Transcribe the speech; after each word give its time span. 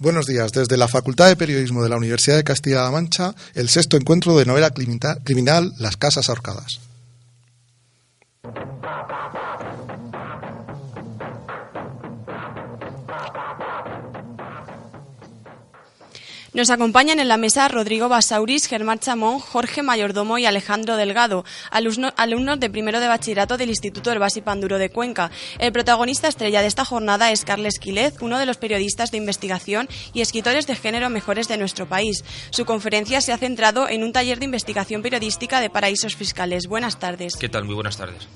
Buenos 0.00 0.26
días. 0.26 0.52
Desde 0.52 0.76
la 0.76 0.86
Facultad 0.86 1.26
de 1.26 1.34
Periodismo 1.34 1.82
de 1.82 1.88
la 1.88 1.96
Universidad 1.96 2.36
de 2.36 2.44
Castilla-La 2.44 2.92
Mancha, 2.92 3.34
el 3.54 3.68
sexto 3.68 3.96
encuentro 3.96 4.38
de 4.38 4.46
novela 4.46 4.70
criminal 4.70 5.74
Las 5.76 5.96
Casas 5.96 6.28
Ahorcadas. 6.28 6.78
Nos 16.58 16.70
acompañan 16.70 17.20
en 17.20 17.28
la 17.28 17.36
mesa 17.36 17.68
Rodrigo 17.68 18.08
Basauris, 18.08 18.66
Germán 18.66 18.98
Chamón, 18.98 19.38
Jorge 19.38 19.84
Mayordomo 19.84 20.38
y 20.38 20.44
Alejandro 20.44 20.96
Delgado, 20.96 21.44
alumnos 21.70 22.58
de 22.58 22.68
primero 22.68 22.98
de 22.98 23.06
bachillerato 23.06 23.56
del 23.56 23.68
Instituto 23.68 24.10
del 24.10 24.18
Basi 24.18 24.40
Panduro 24.40 24.76
de 24.78 24.90
Cuenca. 24.90 25.30
El 25.60 25.70
protagonista 25.70 26.26
estrella 26.26 26.60
de 26.60 26.66
esta 26.66 26.84
jornada 26.84 27.30
es 27.30 27.44
Carles 27.44 27.78
Quilez, 27.78 28.14
uno 28.22 28.40
de 28.40 28.46
los 28.46 28.56
periodistas 28.56 29.12
de 29.12 29.18
investigación 29.18 29.88
y 30.12 30.20
escritores 30.20 30.66
de 30.66 30.74
género 30.74 31.10
mejores 31.10 31.46
de 31.46 31.58
nuestro 31.58 31.88
país. 31.88 32.24
Su 32.50 32.64
conferencia 32.64 33.20
se 33.20 33.32
ha 33.32 33.38
centrado 33.38 33.88
en 33.88 34.02
un 34.02 34.12
taller 34.12 34.40
de 34.40 34.46
investigación 34.46 35.00
periodística 35.00 35.60
de 35.60 35.70
paraísos 35.70 36.16
fiscales. 36.16 36.66
Buenas 36.66 36.98
tardes. 36.98 37.36
¿Qué 37.36 37.48
tal? 37.48 37.66
Muy 37.66 37.76
buenas 37.76 37.98
tardes. 37.98 38.26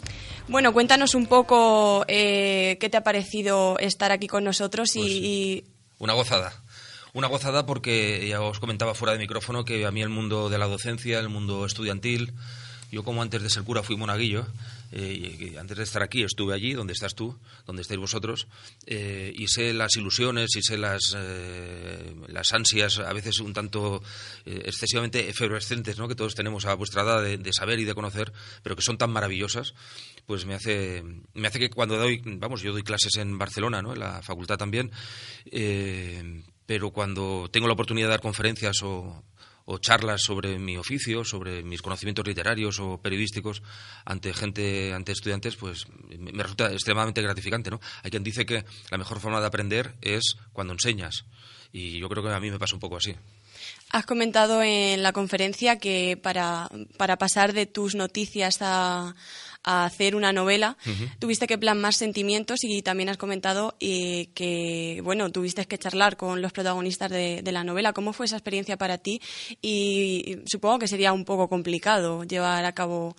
Bueno, 0.46 0.72
cuéntanos 0.72 1.16
un 1.16 1.26
poco 1.26 2.04
eh, 2.06 2.76
qué 2.78 2.88
te 2.88 2.98
ha 2.98 3.02
parecido 3.02 3.80
estar 3.80 4.12
aquí 4.12 4.28
con 4.28 4.44
nosotros 4.44 4.94
y... 4.94 5.64
Pues, 5.64 5.72
una 5.98 6.12
gozada. 6.12 6.61
Una 7.14 7.28
gozada 7.28 7.66
porque 7.66 8.26
ya 8.26 8.40
os 8.40 8.58
comentaba 8.58 8.94
fuera 8.94 9.12
de 9.12 9.18
micrófono 9.18 9.66
que 9.66 9.84
a 9.84 9.90
mí 9.90 10.00
el 10.00 10.08
mundo 10.08 10.48
de 10.48 10.56
la 10.56 10.66
docencia, 10.66 11.18
el 11.18 11.28
mundo 11.28 11.66
estudiantil, 11.66 12.32
yo 12.90 13.04
como 13.04 13.20
antes 13.20 13.42
de 13.42 13.50
ser 13.50 13.64
cura 13.64 13.82
fui 13.82 13.96
monaguillo, 13.96 14.46
eh, 14.92 15.56
antes 15.58 15.76
de 15.76 15.82
estar 15.82 16.02
aquí 16.02 16.22
estuve 16.22 16.54
allí, 16.54 16.74
donde 16.74 16.92
estás 16.92 17.14
tú, 17.14 17.38
donde 17.66 17.82
estáis 17.82 18.00
vosotros, 18.00 18.48
eh, 18.86 19.32
y 19.34 19.48
sé 19.48 19.74
las 19.74 19.96
ilusiones 19.96 20.56
y 20.56 20.62
sé 20.62 20.78
las, 20.78 21.14
eh, 21.16 22.14
las 22.28 22.52
ansias, 22.54 22.98
a 22.98 23.12
veces 23.12 23.40
un 23.40 23.52
tanto 23.54 24.02
excesivamente 24.44 25.28
efervescentes, 25.28 25.98
¿no? 25.98 26.08
que 26.08 26.14
todos 26.14 26.34
tenemos 26.34 26.64
a 26.64 26.74
vuestra 26.74 27.02
edad 27.02 27.22
de, 27.22 27.36
de, 27.38 27.52
saber 27.52 27.78
y 27.78 27.84
de 27.84 27.94
conocer, 27.94 28.32
pero 28.62 28.74
que 28.76 28.82
son 28.82 28.98
tan 28.98 29.10
maravillosas, 29.10 29.74
pues 30.26 30.46
me 30.46 30.54
hace, 30.54 31.02
me 31.34 31.48
hace 31.48 31.58
que 31.58 31.70
cuando 31.70 31.96
doy, 31.96 32.22
vamos, 32.24 32.62
yo 32.62 32.72
doy 32.72 32.82
clases 32.82 33.16
en 33.16 33.38
Barcelona, 33.38 33.80
¿no? 33.80 33.94
en 33.94 34.00
la 34.00 34.22
facultad 34.22 34.58
también, 34.58 34.90
pero 36.66 36.90
cuando 36.90 37.48
tengo 37.50 37.66
la 37.66 37.74
oportunidad 37.74 38.08
de 38.08 38.12
dar 38.12 38.20
conferencias 38.20 38.82
o, 38.82 39.22
charlas 39.80 40.20
sobre 40.22 40.58
mi 40.58 40.76
oficio, 40.76 41.24
sobre 41.24 41.62
mis 41.62 41.80
conocimientos 41.80 42.26
literarios 42.26 42.78
o 42.78 43.00
periodísticos 43.00 43.62
ante 44.04 44.34
gente, 44.34 44.92
ante 44.92 45.12
estudiantes, 45.12 45.56
pues 45.56 45.86
me 46.18 46.42
resulta 46.42 46.70
extremadamente 46.70 47.22
gratificante, 47.22 47.70
¿no? 47.70 47.80
Hay 48.02 48.10
quien 48.10 48.22
dice 48.22 48.44
que 48.44 48.66
la 48.90 48.98
mejor 48.98 49.18
forma 49.20 49.40
de 49.40 49.46
aprender 49.46 49.94
es 50.02 50.36
cuando 50.52 50.74
enseñas 50.74 51.24
y 51.72 51.98
yo 51.98 52.08
creo 52.08 52.22
que 52.22 52.30
a 52.30 52.40
mí 52.40 52.50
me 52.50 52.58
pasa 52.58 52.74
un 52.74 52.80
poco 52.80 52.98
así. 52.98 53.14
Has 53.90 54.04
comentado 54.06 54.62
en 54.62 55.02
la 55.02 55.12
conferencia 55.12 55.78
que 55.78 56.18
para, 56.22 56.68
para 56.96 57.16
pasar 57.16 57.52
de 57.52 57.66
tus 57.66 57.94
noticias 57.94 58.58
a, 58.60 59.14
a 59.64 59.84
hacer 59.84 60.16
una 60.16 60.32
novela, 60.32 60.76
tuviste 61.18 61.46
que 61.46 61.58
plasmar 61.58 61.94
sentimientos 61.94 62.64
y 62.64 62.82
también 62.82 63.08
has 63.08 63.16
comentado 63.16 63.76
eh, 63.80 64.28
que, 64.34 65.00
bueno, 65.04 65.30
tuviste 65.30 65.64
que 65.66 65.78
charlar 65.78 66.16
con 66.16 66.42
los 66.42 66.52
protagonistas 66.52 67.10
de, 67.10 67.42
la 67.52 67.64
novela. 67.64 67.92
¿Cómo 67.92 68.12
fue 68.12 68.26
esa 68.26 68.36
experiencia 68.36 68.76
para 68.76 68.98
ti? 68.98 69.20
Y 69.60 70.38
supongo 70.46 70.78
que 70.78 70.88
sería 70.88 71.12
un 71.12 71.24
poco 71.24 71.48
complicado 71.48 72.24
llevar 72.24 72.64
a 72.64 72.72
cabo 72.72 73.14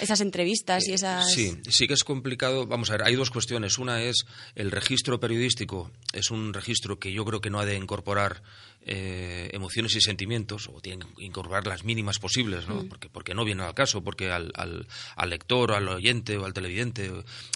esas 0.00 0.20
entrevistas 0.20 0.86
y 0.88 0.92
esas... 0.92 1.32
Sí, 1.32 1.56
sí 1.68 1.86
que 1.86 1.94
es 1.94 2.04
complicado. 2.04 2.66
Vamos 2.66 2.90
a 2.90 2.94
ver, 2.94 3.06
hay 3.06 3.14
dos 3.14 3.30
cuestiones. 3.30 3.78
Una 3.78 4.02
es 4.02 4.24
el 4.54 4.70
registro 4.70 5.20
periodístico. 5.20 5.90
Es 6.12 6.30
un 6.30 6.54
registro 6.54 6.98
que 6.98 7.12
yo 7.12 7.24
creo 7.24 7.40
que 7.40 7.50
no 7.50 7.60
ha 7.60 7.66
de 7.66 7.76
incorporar 7.76 8.42
eh, 8.84 9.48
emociones 9.52 9.94
y 9.94 10.00
sentimientos, 10.00 10.68
o 10.68 10.80
tiene 10.80 11.04
que 11.16 11.24
incorporar 11.24 11.66
las 11.66 11.84
mínimas 11.84 12.18
posibles, 12.18 12.66
¿no? 12.66 12.82
Mm. 12.82 12.88
Porque, 12.88 13.08
porque 13.08 13.34
no 13.34 13.44
viene 13.44 13.62
al 13.62 13.74
caso, 13.74 14.02
porque 14.02 14.30
al, 14.30 14.50
al, 14.54 14.86
al, 15.14 15.30
lector, 15.30 15.72
al 15.72 15.88
oyente 15.88 16.36
o 16.36 16.44
al 16.44 16.52
televidente 16.52 17.12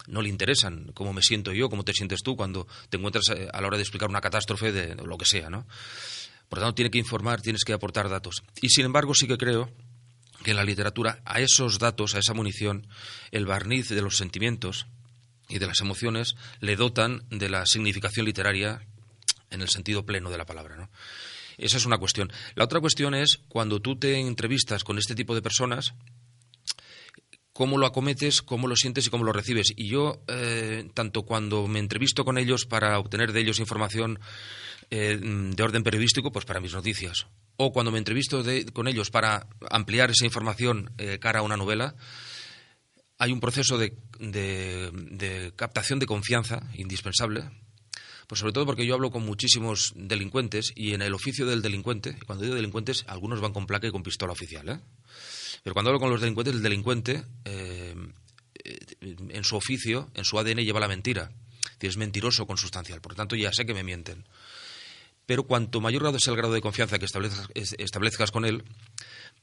no 0.07 0.23
le 0.23 0.29
interesan 0.29 0.93
cómo 0.95 1.13
me 1.13 1.23
siento 1.23 1.53
yo, 1.53 1.69
cómo 1.69 1.85
te 1.85 1.93
sientes 1.93 2.23
tú 2.23 2.37
cuando 2.37 2.69
te 2.91 2.97
encuentras 2.97 3.29
eh, 3.31 3.49
a 3.53 3.61
la 3.61 3.67
hora 3.67 3.77
de 3.77 3.83
explicar 3.83 4.09
una 4.09 4.21
catástrofe 4.21 4.71
de, 4.71 4.95
de 4.95 5.05
lo 5.05 5.19
que 5.19 5.27
sea, 5.27 5.51
¿no? 5.51 5.67
Por 6.49 6.61
lo 6.61 6.67
tanto, 6.67 6.77
tiene 6.77 6.91
que 6.91 6.99
informar, 6.99 7.41
tienes 7.41 7.65
que 7.65 7.73
aportar 7.73 8.09
datos. 8.09 8.45
Y 8.63 8.69
sin 8.69 8.85
embargo, 8.85 9.13
sí 9.15 9.27
que 9.27 9.37
creo 9.37 9.69
que 10.47 10.53
en 10.53 10.59
la 10.59 10.65
literatura 10.65 11.21
a 11.25 11.41
esos 11.41 11.81
datos, 11.81 12.15
a 12.15 12.21
esa 12.21 12.33
munición, 12.33 12.87
el 13.33 13.47
barniz 13.47 13.89
de 13.89 14.01
los 14.01 14.17
sentimientos 14.17 14.87
y 15.49 15.59
de 15.59 15.67
las 15.67 15.81
emociones 15.81 16.37
le 16.61 16.77
dotan 16.77 17.25
de 17.31 17.49
la 17.49 17.67
significación 17.67 18.27
literaria 18.27 18.87
en 19.51 19.61
el 19.61 19.69
sentido 19.69 20.07
pleno 20.07 20.31
de 20.31 20.39
la 20.39 20.47
palabra. 20.47 20.77
¿no? 20.77 20.89
Esa 21.59 21.79
es 21.79 21.85
una 21.85 21.99
cuestión. 21.99 22.33
La 22.55 22.63
otra 22.63 22.81
cuestión 22.81 23.13
es 23.17 23.41
cuando 23.49 23.81
tú 23.81 23.99
te 23.99 24.21
entrevistas 24.21 24.85
con 24.85 24.99
este 24.99 25.17
tipo 25.17 25.35
de 25.35 25.43
personas, 25.43 25.95
cómo 27.53 27.77
lo 27.77 27.87
acometes, 27.87 28.41
cómo 28.41 28.69
lo 28.69 28.77
sientes 28.77 29.05
y 29.05 29.11
cómo 29.11 29.25
lo 29.25 29.33
recibes. 29.33 29.73
Y 29.75 29.89
yo, 29.89 30.23
eh, 30.29 30.89
tanto 30.95 31.25
cuando 31.25 31.67
me 31.67 31.81
entrevisto 31.81 32.25
con 32.25 32.39
ellos 32.39 32.67
para 32.67 33.01
obtener 33.01 33.33
de 33.33 33.41
ellos 33.41 33.59
información 33.59 34.21
eh, 34.91 35.19
de 35.21 35.63
orden 35.65 35.83
periodístico, 35.83 36.31
pues 36.31 36.45
para 36.45 36.61
mis 36.61 36.73
noticias, 36.73 37.27
o 37.57 37.73
cuando 37.73 37.93
me 37.93 37.99
entrevisto 37.99 38.45
con 38.73 38.89
ellos 38.89 39.11
para 39.11 39.47
ampliar 39.71 40.11
esa 40.11 40.25
información 40.25 40.91
eh, 40.99 41.19
cara 41.19 41.41
a 41.41 41.43
una 41.43 41.57
novela, 41.57 41.95
hay 43.19 43.33
un 43.33 43.41
proceso 43.41 43.79
de, 43.79 43.95
captación 45.57 45.99
de 45.99 46.07
confianza 46.07 46.69
indispensable, 46.75 47.49
pues 48.27 48.41
sobre 48.41 48.53
todo 48.53 48.67
porque 48.67 48.85
yo 48.85 48.95
hablo 48.95 49.11
con 49.11 49.25
muchísimos 49.25 49.93
delincuentes 49.97 50.73
y 50.75 50.93
en 50.93 51.01
el 51.01 51.15
oficio 51.15 51.47
del 51.47 51.63
delincuente, 51.63 52.19
cuando 52.27 52.45
digo 52.45 52.57
delincuentes, 52.57 53.05
algunos 53.07 53.41
van 53.41 53.53
con 53.53 53.67
placa 53.67 53.87
y 53.87 53.91
con 53.91 54.03
pistola 54.03 54.33
oficial, 54.33 54.69
¿eh? 54.69 54.81
pero 55.63 55.73
cuando 55.73 55.91
hablo 55.91 56.01
con 56.01 56.11
los 56.11 56.21
delincuentes, 56.21 56.55
el 56.55 56.63
delincuente 56.63 57.25
eh, 57.45 57.95
en 58.65 59.45
su 59.45 59.57
oficio, 59.57 60.11
en 60.15 60.25
su 60.25 60.39
ADN 60.39 60.65
lleva 60.65 60.81
la 60.81 60.89
mentira, 60.89 61.31
es 61.81 61.97
mentiroso 61.97 62.47
consustancial, 62.47 63.01
por 63.01 63.13
lo 63.13 63.17
tanto 63.17 63.37
ya 63.37 63.53
sé 63.53 63.65
que 63.65 63.75
me 63.75 63.85
mienten 63.85 64.25
pero 65.27 65.43
cuanto 65.43 65.81
mayor 65.81 66.03
grado 66.03 66.17
es 66.17 66.27
el 66.29 66.37
grado 66.37 66.55
de 66.55 66.61
confianza 66.61 66.99
que 66.99 67.07
establezcas, 67.07 68.31
con 68.31 68.45
él, 68.45 68.65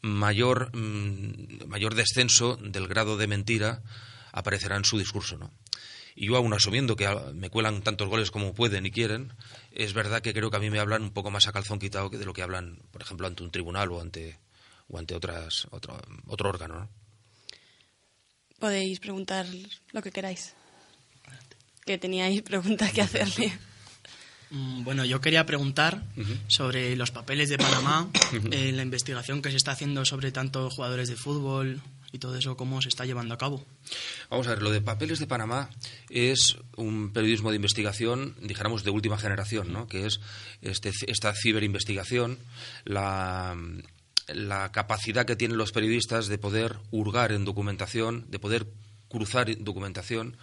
mayor, 0.02 0.76
mm, 0.76 1.68
mayor 1.68 1.94
descenso 1.94 2.56
del 2.56 2.88
grado 2.88 3.18
de 3.18 3.28
mentira 3.28 3.84
aparecerá 4.32 4.78
en 4.78 4.86
su 4.86 4.98
discurso, 4.98 5.38
¿no? 5.38 5.52
Y 6.16 6.28
yo, 6.28 6.38
aún 6.38 6.54
asumiendo 6.54 6.96
que 6.96 7.08
me 7.34 7.50
cuelan 7.50 7.82
tantos 7.82 8.08
goles 8.08 8.32
como 8.32 8.54
pueden 8.54 8.86
y 8.86 8.92
quieren, 8.92 9.34
es 9.72 9.94
verdad 9.94 10.22
que 10.22 10.34
creo 10.34 10.52
que 10.52 10.58
a 10.58 10.60
mí 10.60 10.70
me 10.70 10.80
hablan 10.80 11.02
un 11.02 11.12
poco 11.12 11.32
más 11.32 11.48
a 11.48 11.52
calzón 11.52 11.80
quitado 11.80 12.10
que 12.10 12.18
de 12.18 12.26
lo 12.26 12.34
que 12.34 12.44
hablan, 12.44 12.80
por 12.92 13.02
ejemplo, 13.02 13.26
ante 13.26 13.44
un 13.44 13.50
tribunal 13.50 13.92
o 13.92 14.00
ante, 14.00 14.40
o 14.88 15.00
ante 15.00 15.16
otras, 15.16 15.68
otro, 15.72 16.00
otro 16.28 16.50
órgano. 16.50 16.80
¿no? 16.82 16.90
Podéis 18.60 19.00
preguntar 19.00 19.48
lo 19.92 20.02
que 20.02 20.12
queráis. 20.12 20.54
Que 21.84 21.98
teníais 21.98 22.44
preguntas 22.44 22.94
que 22.94 23.02
hacerle. 23.02 23.52
Mm, 24.54 24.84
bueno, 24.84 25.04
yo 25.04 25.20
quería 25.20 25.48
preguntar 25.48 26.04
sobre 26.48 26.96
los 26.96 27.10
papeles 27.10 27.50
de 27.50 27.58
Panamá, 27.58 28.08
eh, 28.52 28.72
la 28.72 28.84
investigación 28.84 29.42
que 29.42 29.50
se 29.50 29.58
está 29.58 29.72
haciendo 29.72 30.06
sobre 30.06 30.32
tantos 30.32 30.76
jugadores 30.76 31.10
de 31.10 31.16
fútbol 31.16 31.82
y 32.12 32.20
todo 32.20 32.38
eso, 32.38 32.56
cómo 32.56 32.80
se 32.80 32.90
está 32.90 33.04
llevando 33.04 33.34
a 33.34 33.40
cabo. 33.40 33.66
Vamos 34.30 34.46
a 34.46 34.52
ver, 34.52 34.62
lo 34.62 34.70
de 34.70 34.80
papeles 34.80 35.18
de 35.18 35.26
Panamá 35.26 35.72
es 36.12 36.56
un 36.78 37.12
periodismo 37.12 37.50
de 37.50 37.56
investigación, 37.56 38.36
dijéramos, 38.44 38.84
de 38.84 38.92
última 38.92 39.18
generación, 39.18 39.74
¿no? 39.74 39.88
que 39.88 40.06
es 40.06 40.20
este, 40.62 40.92
esta 41.08 41.34
ciberinvestigación, 41.34 42.38
la, 42.86 43.58
la 44.28 44.72
capacidad 44.72 45.26
que 45.26 45.36
tienen 45.36 45.58
los 45.58 45.72
periodistas 45.72 46.28
de 46.28 46.38
poder 46.38 46.78
hurgar 46.92 47.32
en 47.32 47.44
documentación, 47.44 48.30
de 48.30 48.38
poder 48.38 48.68
cruzar 49.10 49.48
documentación 49.58 50.38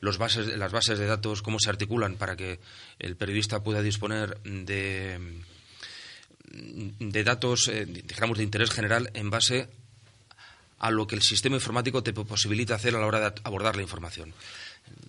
los 0.00 0.18
bases, 0.18 0.46
las 0.56 0.72
bases 0.72 0.98
de 0.98 1.06
datos, 1.06 1.42
cómo 1.42 1.58
se 1.60 1.70
articulan 1.70 2.16
para 2.16 2.36
que 2.36 2.60
el 2.98 3.16
periodista 3.16 3.62
pueda 3.62 3.82
disponer 3.82 4.38
de, 4.42 5.42
de 6.52 7.24
datos, 7.24 7.68
eh, 7.68 7.84
digamos, 7.86 8.38
de 8.38 8.44
interés 8.44 8.70
general 8.70 9.10
en 9.14 9.30
base 9.30 9.68
a 10.78 10.90
lo 10.90 11.06
que 11.06 11.14
el 11.14 11.22
sistema 11.22 11.56
informático 11.56 12.02
te 12.02 12.12
posibilita 12.12 12.74
hacer 12.74 12.96
a 12.96 13.00
la 13.00 13.06
hora 13.06 13.30
de 13.30 13.40
abordar 13.44 13.76
la 13.76 13.82
información 13.82 14.32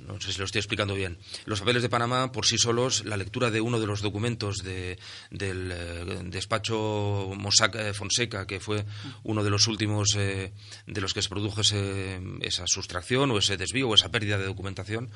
no 0.07 0.19
sé 0.19 0.33
si 0.33 0.39
lo 0.39 0.45
estoy 0.45 0.59
explicando 0.59 0.93
bien. 0.93 1.17
Los 1.45 1.59
papeles 1.59 1.81
de 1.81 1.89
Panamá, 1.89 2.31
por 2.31 2.45
sí 2.45 2.57
solos, 2.57 3.05
la 3.05 3.17
lectura 3.17 3.51
de 3.51 3.61
uno 3.61 3.79
de 3.79 3.87
los 3.87 4.01
documentos 4.01 4.57
del 4.63 4.97
eh, 5.31 6.21
despacho 6.25 7.31
Mossack 7.35 7.75
eh, 7.75 7.93
Fonseca, 7.93 8.45
que 8.45 8.59
fue 8.59 8.85
uno 9.23 9.43
de 9.43 9.49
los 9.49 9.67
últimos 9.67 10.15
eh, 10.17 10.53
de 10.87 11.01
los 11.01 11.13
que 11.13 11.21
se 11.21 11.29
produjo 11.29 11.61
esa 11.61 12.67
sustracción 12.67 13.31
o 13.31 13.37
ese 13.37 13.57
desvío 13.57 13.89
o 13.89 13.95
esa 13.95 14.11
pérdida 14.11 14.37
de 14.37 14.45
documentación, 14.45 15.09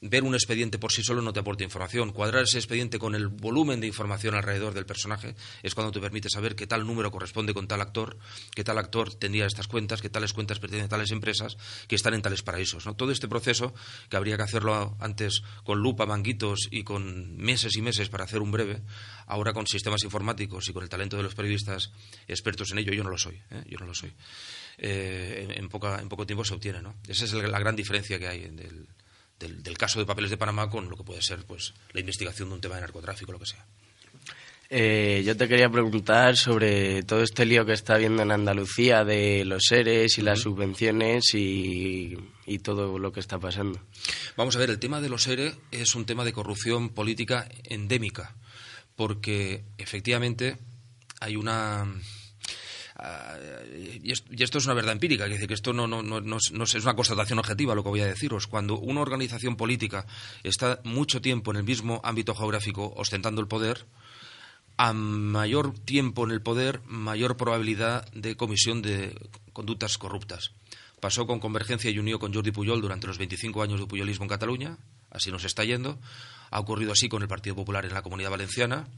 ver 0.00 0.24
un 0.24 0.34
expediente 0.34 0.78
por 0.78 0.92
sí 0.92 1.02
solo 1.02 1.22
no 1.22 1.32
te 1.32 1.40
aporta 1.40 1.64
información. 1.64 2.12
Cuadrar 2.12 2.44
ese 2.44 2.58
expediente 2.58 2.98
con 2.98 3.14
el 3.14 3.28
volumen 3.28 3.80
de 3.80 3.86
información 3.86 4.34
alrededor 4.34 4.74
del 4.74 4.86
personaje 4.86 5.34
es 5.62 5.74
cuando 5.74 5.92
te 5.92 6.00
permite 6.00 6.28
saber 6.28 6.56
qué 6.56 6.66
tal 6.66 6.86
número 6.86 7.10
corresponde 7.10 7.54
con 7.54 7.68
tal 7.68 7.80
actor, 7.80 8.18
qué 8.54 8.64
tal 8.64 8.78
actor 8.78 9.14
tendría 9.14 9.46
estas 9.46 9.66
cuentas, 9.66 10.02
qué 10.02 10.10
tales 10.10 10.32
cuentas 10.32 10.58
pertenecen 10.58 10.86
a 10.86 10.88
tales 10.88 11.10
empresas 11.10 11.56
que 11.88 11.96
están 11.96 12.14
en 12.14 12.22
tales 12.22 12.42
paraísos. 12.42 12.84
Todo 12.96 13.12
este 13.12 13.28
proceso 13.28 13.69
que 14.08 14.16
habría 14.16 14.36
que 14.36 14.42
hacerlo 14.42 14.96
antes 15.00 15.42
con 15.64 15.78
lupa, 15.80 16.06
manguitos 16.06 16.68
y 16.70 16.84
con 16.84 17.36
meses 17.36 17.76
y 17.76 17.82
meses 17.82 18.08
para 18.08 18.24
hacer 18.24 18.40
un 18.40 18.50
breve, 18.50 18.80
ahora 19.26 19.52
con 19.52 19.66
sistemas 19.66 20.02
informáticos 20.04 20.68
y 20.68 20.72
con 20.72 20.82
el 20.82 20.88
talento 20.88 21.16
de 21.16 21.22
los 21.22 21.34
periodistas 21.34 21.90
expertos 22.28 22.72
en 22.72 22.78
ello, 22.78 22.92
yo 22.92 23.04
no 23.04 23.10
lo 23.10 23.18
soy, 23.18 23.40
¿eh? 23.50 23.64
yo 23.68 23.78
no 23.78 23.86
lo 23.86 23.94
soy. 23.94 24.12
Eh, 24.78 25.54
en, 25.56 25.68
poca, 25.68 26.00
en 26.00 26.08
poco 26.08 26.26
tiempo 26.26 26.44
se 26.44 26.54
obtiene, 26.54 26.80
¿no? 26.80 26.94
Esa 27.06 27.24
es 27.24 27.32
la 27.32 27.58
gran 27.58 27.76
diferencia 27.76 28.18
que 28.18 28.28
hay 28.28 28.48
del, 28.48 28.88
del, 29.38 29.78
caso 29.78 29.98
de 29.98 30.06
papeles 30.06 30.30
de 30.30 30.36
Panamá 30.36 30.68
con 30.68 30.88
lo 30.88 30.96
que 30.96 31.04
puede 31.04 31.22
ser 31.22 31.44
pues 31.44 31.74
la 31.92 32.00
investigación 32.00 32.48
de 32.48 32.54
un 32.56 32.60
tema 32.60 32.76
de 32.76 32.82
narcotráfico, 32.82 33.32
lo 33.32 33.38
que 33.38 33.46
sea. 33.46 33.64
Eh, 34.72 35.24
yo 35.26 35.36
te 35.36 35.48
quería 35.48 35.68
preguntar 35.68 36.36
sobre 36.36 37.02
todo 37.02 37.24
este 37.24 37.44
lío 37.44 37.66
que 37.66 37.72
está 37.72 37.94
habiendo 37.94 38.22
en 38.22 38.30
Andalucía 38.30 39.04
de 39.04 39.44
los 39.44 39.64
seres 39.64 40.16
y 40.16 40.22
las 40.22 40.38
subvenciones 40.38 41.34
y, 41.34 42.16
todo 42.62 42.98
lo 42.98 43.10
que 43.10 43.18
está 43.18 43.38
pasando. 43.40 43.80
Vamos 44.36 44.54
a 44.54 44.60
ver, 44.60 44.70
el 44.70 44.78
tema 44.78 45.00
de 45.00 45.08
los 45.08 45.24
seres 45.24 45.56
es 45.72 45.96
un 45.96 46.04
tema 46.04 46.24
de 46.24 46.32
corrupción 46.32 46.90
política 46.90 47.48
endémica, 47.64 48.36
porque 48.94 49.64
efectivamente 49.76 50.56
hay 51.20 51.34
una 51.34 51.86
ah, 52.94 53.38
y 53.74 54.12
esto 54.12 54.58
es 54.58 54.66
una 54.66 54.74
verdad 54.74 54.92
empírica, 54.92 55.24
es 55.24 55.32
decir, 55.32 55.48
que 55.48 55.54
esto 55.54 55.72
no, 55.72 55.88
no, 55.88 56.02
no, 56.02 56.20
no, 56.20 56.36
es 56.36 56.74
una 56.74 56.94
constatación 56.94 57.40
objetiva 57.40 57.74
lo 57.74 57.82
que 57.82 57.88
voy 57.88 58.02
a 58.02 58.06
deciros. 58.06 58.46
Cuando 58.46 58.78
una 58.78 59.00
organización 59.00 59.56
política 59.56 60.06
está 60.44 60.80
mucho 60.84 61.20
tiempo 61.20 61.50
en 61.50 61.56
el 61.56 61.64
mismo 61.64 62.00
ámbito 62.04 62.36
geográfico 62.36 62.92
ostentando 62.96 63.40
el 63.40 63.48
poder, 63.48 63.86
a 64.82 64.94
mayor 64.94 65.78
tiempo 65.78 66.24
en 66.24 66.30
el 66.30 66.40
poder, 66.40 66.80
mayor 66.86 67.36
probabilidad 67.36 68.10
de 68.12 68.34
comisión 68.34 68.80
de 68.80 69.14
conductas 69.52 69.98
corruptas. 69.98 70.52
Pasó 71.00 71.26
con 71.26 71.38
Convergencia 71.38 71.90
y 71.90 71.98
unió 71.98 72.18
con 72.18 72.32
Jordi 72.32 72.50
Puyol 72.50 72.80
durante 72.80 73.06
los 73.06 73.18
25 73.18 73.62
años 73.62 73.78
de 73.78 73.86
puyolismo 73.86 74.24
en 74.24 74.30
Cataluña, 74.30 74.78
así 75.10 75.30
nos 75.30 75.44
está 75.44 75.64
yendo. 75.64 75.98
Ha 76.50 76.58
ocurrido 76.58 76.92
así 76.92 77.10
con 77.10 77.20
el 77.20 77.28
Partido 77.28 77.56
Popular 77.56 77.84
en 77.84 77.92
la 77.92 78.00
Comunidad 78.00 78.30
Valenciana. 78.30 78.88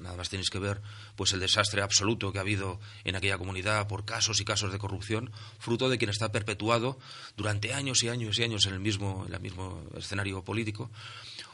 Nada 0.00 0.16
más 0.16 0.28
tenéis 0.28 0.50
que 0.50 0.58
ver 0.58 0.82
pues 1.14 1.32
el 1.32 1.38
desastre 1.38 1.82
absoluto 1.82 2.32
que 2.32 2.38
ha 2.38 2.42
habido 2.42 2.80
en 3.04 3.14
aquella 3.14 3.38
comunidad 3.38 3.86
por 3.86 4.04
casos 4.04 4.40
y 4.40 4.44
casos 4.44 4.72
de 4.72 4.78
corrupción, 4.78 5.30
fruto 5.60 5.88
de 5.88 5.98
quien 5.98 6.10
está 6.10 6.32
perpetuado 6.32 6.98
durante 7.36 7.74
años 7.74 8.02
y 8.02 8.08
años 8.08 8.40
y 8.40 8.42
años 8.42 8.66
en 8.66 8.74
el 8.74 8.80
mismo, 8.80 9.24
en 9.28 9.34
el 9.34 9.40
mismo 9.40 9.84
escenario 9.96 10.42
político 10.42 10.90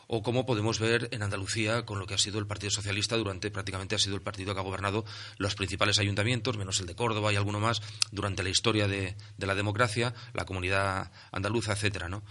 o 0.07 0.23
como 0.23 0.47
podemos 0.47 0.79
ver 0.79 1.09
en 1.13 1.23
Andalucía 1.23 1.85
con 1.85 1.99
lo 1.99 2.07
que 2.07 2.15
ha 2.15 2.19
sido 2.19 2.39
el 2.39 2.47
Partido 2.47 2.71
Socialista 2.71 3.17
durante 3.17 3.51
prácticamente 3.51 3.95
ha 3.95 3.99
sido 3.99 4.17
el 4.17 4.23
partido 4.23 4.55
que 4.55 4.61
ha 4.61 4.63
gobernado 4.63 5.05
los 5.39 5.55
principales 5.55 5.99
ayuntamientos, 5.99 6.57
menos 6.57 6.81
el 6.81 6.87
de 6.87 6.95
Córdoba 6.95 7.33
y 7.33 7.37
alguno 7.37 7.61
más, 7.61 7.83
durante 8.11 8.43
la 8.43 8.51
historia 8.51 8.89
de, 8.89 9.17
la 9.39 9.55
democracia, 9.55 10.15
la 10.33 10.45
comunidad 10.45 11.11
andaluza, 11.33 11.73
etcétera, 11.73 12.09
¿no? 12.09 12.23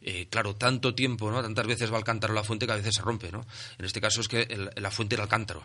Eh, 0.00 0.28
claro, 0.30 0.56
tanto 0.56 0.94
tiempo, 0.94 1.30
¿no? 1.30 1.42
Tantas 1.42 1.66
veces 1.66 1.92
va 1.92 1.98
al 1.98 2.04
cántaro 2.04 2.34
la 2.34 2.44
fuente 2.44 2.66
que 2.66 2.72
a 2.72 2.76
veces 2.76 2.96
se 2.96 3.02
rompe, 3.02 3.30
¿no? 3.30 3.46
En 3.78 3.84
este 3.84 4.00
caso 4.00 4.20
es 4.20 4.28
que 4.28 4.70
la 4.76 4.90
fuente 4.90 5.14
era 5.14 5.24
el 5.24 5.30
cántaro. 5.30 5.64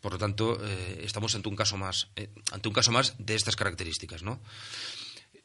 Por 0.00 0.12
lo 0.12 0.18
tanto, 0.18 0.58
eh, 0.62 1.00
estamos 1.02 1.34
ante 1.34 1.48
un 1.48 1.56
caso 1.56 1.76
más, 1.76 2.08
eh, 2.16 2.28
ante 2.52 2.68
un 2.68 2.74
caso 2.74 2.92
más 2.92 3.14
de 3.18 3.34
estas 3.34 3.56
características, 3.56 4.22
¿no? 4.22 4.40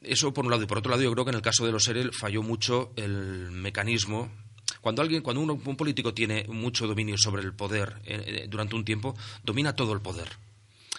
Eso 0.01 0.33
por 0.33 0.45
un 0.45 0.51
lado 0.51 0.63
y 0.63 0.65
por 0.65 0.77
otro 0.77 0.91
lado 0.91 1.03
yo 1.03 1.11
creo 1.11 1.25
que 1.25 1.31
en 1.31 1.35
el 1.35 1.41
caso 1.41 1.65
de 1.65 1.71
los 1.71 1.87
EREL 1.87 2.13
falló 2.13 2.41
mucho 2.41 2.93
el 2.95 3.51
mecanismo 3.51 4.31
cuando 4.81 5.01
alguien, 5.01 5.21
cuando 5.21 5.41
un 5.41 5.75
político 5.75 6.13
tiene 6.13 6.45
mucho 6.47 6.87
dominio 6.87 7.17
sobre 7.17 7.43
el 7.43 7.53
poder 7.53 7.95
eh, 8.05 8.23
eh, 8.25 8.47
durante 8.47 8.75
un 8.75 8.85
tiempo, 8.85 9.15
domina 9.43 9.75
todo 9.75 9.93
el 9.93 10.01
poder. 10.01 10.29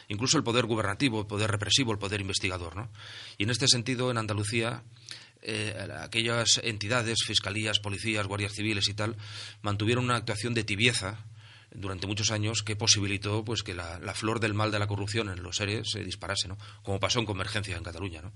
Incluso 0.08 0.36
el 0.36 0.44
poder 0.44 0.66
gubernativo, 0.66 1.20
el 1.20 1.26
poder 1.26 1.50
represivo, 1.50 1.92
el 1.92 1.98
poder 1.98 2.20
investigador. 2.20 2.76
¿no? 2.76 2.90
Y 3.38 3.44
en 3.44 3.50
este 3.50 3.68
sentido, 3.68 4.10
en 4.10 4.18
Andalucía, 4.18 4.82
eh, 5.42 5.88
aquellas 6.02 6.60
entidades, 6.62 7.18
fiscalías, 7.24 7.78
policías, 7.78 8.26
guardias 8.26 8.52
civiles 8.52 8.88
y 8.88 8.94
tal, 8.94 9.16
mantuvieron 9.62 10.04
una 10.04 10.16
actuación 10.16 10.52
de 10.52 10.64
tibieza 10.64 11.24
durante 11.72 12.06
muchos 12.06 12.32
años 12.32 12.62
que 12.62 12.76
posibilitó 12.76 13.44
pues 13.44 13.62
que 13.62 13.74
la, 13.74 14.00
flor 14.14 14.40
del 14.40 14.54
mal 14.54 14.72
de 14.72 14.78
la 14.78 14.88
corrupción 14.88 15.28
en 15.28 15.42
los 15.42 15.56
seres 15.56 15.88
se 15.90 16.02
disparase, 16.02 16.48
¿no? 16.48 16.58
como 16.82 16.98
pasó 16.98 17.20
en 17.20 17.26
Convergencia 17.26 17.76
en 17.76 17.84
Cataluña. 17.84 18.22
¿no? 18.22 18.32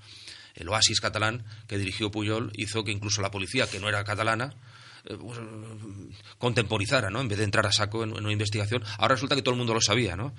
El 0.54 0.68
oasis 0.68 1.00
catalán 1.00 1.44
que 1.66 1.76
dirigió 1.76 2.10
Puyol 2.10 2.52
hizo 2.54 2.84
que 2.84 2.92
incluso 2.92 3.22
la 3.22 3.30
policía, 3.30 3.66
que 3.66 3.80
no 3.80 3.88
era 3.88 4.04
catalana, 4.04 4.54
eh, 5.06 5.18
contemporizara, 6.38 7.10
¿no? 7.10 7.20
En 7.20 7.28
vez 7.28 7.38
de 7.38 7.44
entrar 7.44 7.66
a 7.66 7.72
saco 7.72 8.04
en, 8.04 8.12
una 8.12 8.32
investigación. 8.32 8.82
Ahora 8.98 9.14
resulta 9.14 9.34
que 9.36 9.42
todo 9.42 9.52
el 9.52 9.58
mundo 9.58 9.74
lo 9.74 9.80
sabía, 9.80 10.16
¿no? 10.16 10.34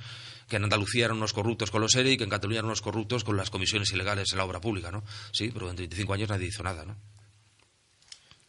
Que 0.49 0.55
en 0.55 0.63
Andalucía 0.63 1.05
eran 1.05 1.17
unos 1.17 1.33
corruptos 1.33 1.69
con 1.69 1.81
los 1.81 1.93
ERE 1.95 2.13
y 2.13 2.17
que 2.17 2.23
en 2.23 2.29
Cataluña 2.29 2.59
eran 2.59 2.67
unos 2.67 2.81
corruptos 2.81 3.23
con 3.23 3.37
las 3.37 3.49
comisiones 3.49 3.91
ilegales 3.91 4.31
en 4.31 4.39
la 4.39 4.45
obra 4.45 4.59
pública, 4.59 4.91
¿no? 4.91 5.03
Sí, 5.31 5.51
pero 5.53 5.69
en 5.69 5.75
25 5.75 6.13
años 6.13 6.29
nadie 6.29 6.47
hizo 6.47 6.63
nada, 6.63 6.85
¿no? 6.85 6.95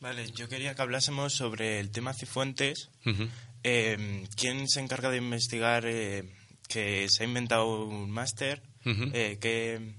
Vale, 0.01 0.31
yo 0.33 0.49
quería 0.49 0.75
que 0.75 0.83
hablásemos 0.83 1.35
sobre 1.35 1.81
el 1.81 1.91
tema 1.91 2.15
Cifuentes. 2.15 2.91
Eh, 3.63 4.25
¿Quién 4.37 4.69
se 4.69 4.81
encarga 4.81 5.11
de 5.11 5.19
investigar 5.19 5.85
eh, 5.87 6.23
que 6.69 7.09
se 7.09 7.25
ha 7.25 7.27
inventado 7.27 7.87
un 7.87 8.11
máster? 8.11 8.63
¿qué, 8.85 9.95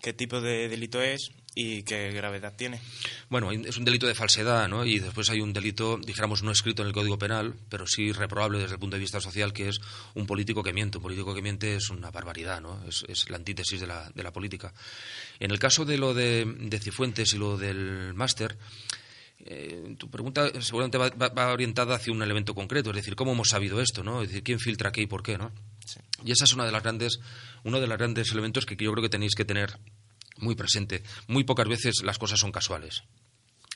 ¿Qué 0.00 0.12
tipo 0.12 0.40
de 0.40 0.68
delito 0.68 1.02
es? 1.02 1.30
Y 1.60 1.82
qué 1.82 2.12
gravedad 2.12 2.54
tiene. 2.54 2.80
Bueno, 3.28 3.50
es 3.50 3.76
un 3.76 3.84
delito 3.84 4.06
de 4.06 4.14
falsedad, 4.14 4.68
¿no? 4.68 4.84
Y 4.84 5.00
después 5.00 5.28
hay 5.28 5.40
un 5.40 5.52
delito, 5.52 5.98
dijéramos, 5.98 6.44
no 6.44 6.52
escrito 6.52 6.82
en 6.82 6.88
el 6.88 6.94
Código 6.94 7.18
Penal, 7.18 7.52
pero 7.68 7.84
sí 7.84 8.12
reprobable 8.12 8.60
desde 8.60 8.74
el 8.74 8.78
punto 8.78 8.94
de 8.94 9.00
vista 9.00 9.20
social, 9.20 9.52
que 9.52 9.68
es 9.68 9.80
un 10.14 10.24
político 10.24 10.62
que 10.62 10.72
miente. 10.72 10.98
Un 10.98 11.02
político 11.02 11.34
que 11.34 11.42
miente 11.42 11.74
es 11.74 11.90
una 11.90 12.12
barbaridad, 12.12 12.60
¿no? 12.60 12.80
Es, 12.86 13.28
la 13.28 13.38
antítesis 13.38 13.80
de 13.80 13.88
la, 13.88 14.08
de 14.14 14.22
la, 14.22 14.32
política. 14.32 14.72
En 15.40 15.50
el 15.50 15.58
caso 15.58 15.84
de 15.84 15.98
lo 15.98 16.14
de, 16.14 16.78
Cifuentes 16.80 17.34
y 17.34 17.38
lo 17.38 17.58
del 17.58 18.14
máster, 18.14 18.56
eh, 19.40 19.96
tu 19.98 20.08
pregunta 20.08 20.52
seguramente 20.60 20.96
va, 20.96 21.52
orientada 21.52 21.96
hacia 21.96 22.12
un 22.12 22.22
elemento 22.22 22.54
concreto, 22.54 22.90
es 22.90 22.96
decir, 22.96 23.16
¿cómo 23.16 23.32
hemos 23.32 23.48
sabido 23.48 23.80
esto, 23.80 24.04
no? 24.04 24.22
Es 24.22 24.28
decir, 24.28 24.44
¿quién 24.44 24.60
filtra 24.60 24.92
qué 24.92 25.00
y 25.00 25.06
por 25.06 25.24
qué, 25.24 25.36
no? 25.36 25.50
Y 26.24 26.30
esa 26.30 26.44
es 26.44 26.52
una 26.52 26.66
de 26.66 26.70
las 26.70 26.84
grandes, 26.84 27.18
uno 27.64 27.80
de 27.80 27.88
los 27.88 27.98
grandes 27.98 28.30
elementos 28.30 28.64
que 28.64 28.76
yo 28.76 28.92
creo 28.92 29.02
que 29.02 29.08
tenéis 29.08 29.34
que 29.34 29.44
tener 29.44 29.76
muy 30.38 30.54
presente. 30.54 31.02
Muy 31.26 31.44
pocas 31.44 31.68
veces 31.68 32.02
las 32.02 32.18
cosas 32.18 32.40
son 32.40 32.52
casuales. 32.52 33.02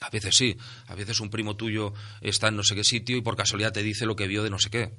A 0.00 0.10
veces 0.10 0.36
sí, 0.36 0.56
a 0.86 0.94
veces 0.94 1.20
un 1.20 1.30
primo 1.30 1.56
tuyo 1.56 1.92
está 2.20 2.48
en 2.48 2.56
no 2.56 2.64
sé 2.64 2.74
qué 2.74 2.84
sitio 2.84 3.16
y 3.16 3.22
por 3.22 3.36
casualidad 3.36 3.72
te 3.72 3.82
dice 3.82 4.04
lo 4.04 4.16
que 4.16 4.26
vio 4.26 4.42
de 4.42 4.50
no 4.50 4.58
sé 4.58 4.68
qué. 4.68 4.92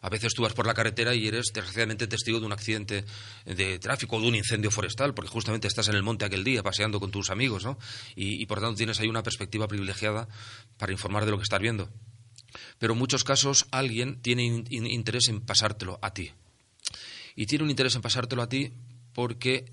A 0.00 0.08
veces 0.08 0.34
tú 0.34 0.42
vas 0.42 0.52
por 0.52 0.66
la 0.66 0.74
carretera 0.74 1.14
y 1.14 1.28
eres 1.28 1.52
desgraciadamente 1.54 2.08
testigo 2.08 2.40
de 2.40 2.46
un 2.46 2.52
accidente 2.52 3.04
de 3.46 3.78
tráfico 3.78 4.16
o 4.16 4.20
de 4.20 4.26
un 4.26 4.34
incendio 4.34 4.72
forestal, 4.72 5.14
porque 5.14 5.30
justamente 5.30 5.68
estás 5.68 5.88
en 5.88 5.94
el 5.94 6.02
monte 6.02 6.24
aquel 6.24 6.42
día 6.42 6.62
paseando 6.62 6.98
con 6.98 7.12
tus 7.12 7.30
amigos, 7.30 7.64
¿no? 7.64 7.78
Y, 8.16 8.44
por 8.46 8.60
tanto 8.60 8.76
tienes 8.76 8.98
ahí 8.98 9.08
una 9.08 9.22
perspectiva 9.22 9.68
privilegiada 9.68 10.28
para 10.76 10.90
informar 10.90 11.24
de 11.24 11.30
lo 11.30 11.36
que 11.36 11.44
estás 11.44 11.60
viendo. 11.60 11.88
Pero 12.80 12.94
en 12.94 12.98
muchos 12.98 13.22
casos 13.22 13.66
alguien 13.70 14.20
tiene 14.20 14.44
interés 14.44 15.28
en 15.28 15.40
pasártelo 15.40 16.00
a 16.02 16.12
ti. 16.12 16.32
Y 17.36 17.46
tiene 17.46 17.62
un 17.62 17.70
interés 17.70 17.94
en 17.94 18.02
pasártelo 18.02 18.42
a 18.42 18.48
ti 18.48 18.72
porque 19.14 19.66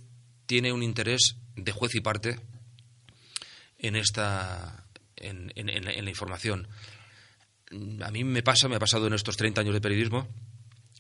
tiene 0.50 0.74
un 0.74 0.82
interés 0.82 1.36
de 1.56 1.72
juez 1.72 1.94
y 1.94 2.02
parte 2.02 2.40
en 3.78 3.96
esta 3.96 4.84
en, 5.16 5.52
la 5.56 6.10
información. 6.10 6.68
A 8.02 8.10
mí 8.10 8.24
me 8.24 8.42
pasa, 8.42 8.68
me 8.68 8.78
ha 8.78 8.80
pasado 8.80 9.06
en 9.06 9.14
estos 9.14 9.38
30 9.38 9.62
años 9.62 9.76
de 9.76 9.82
periodismo, 9.82 10.28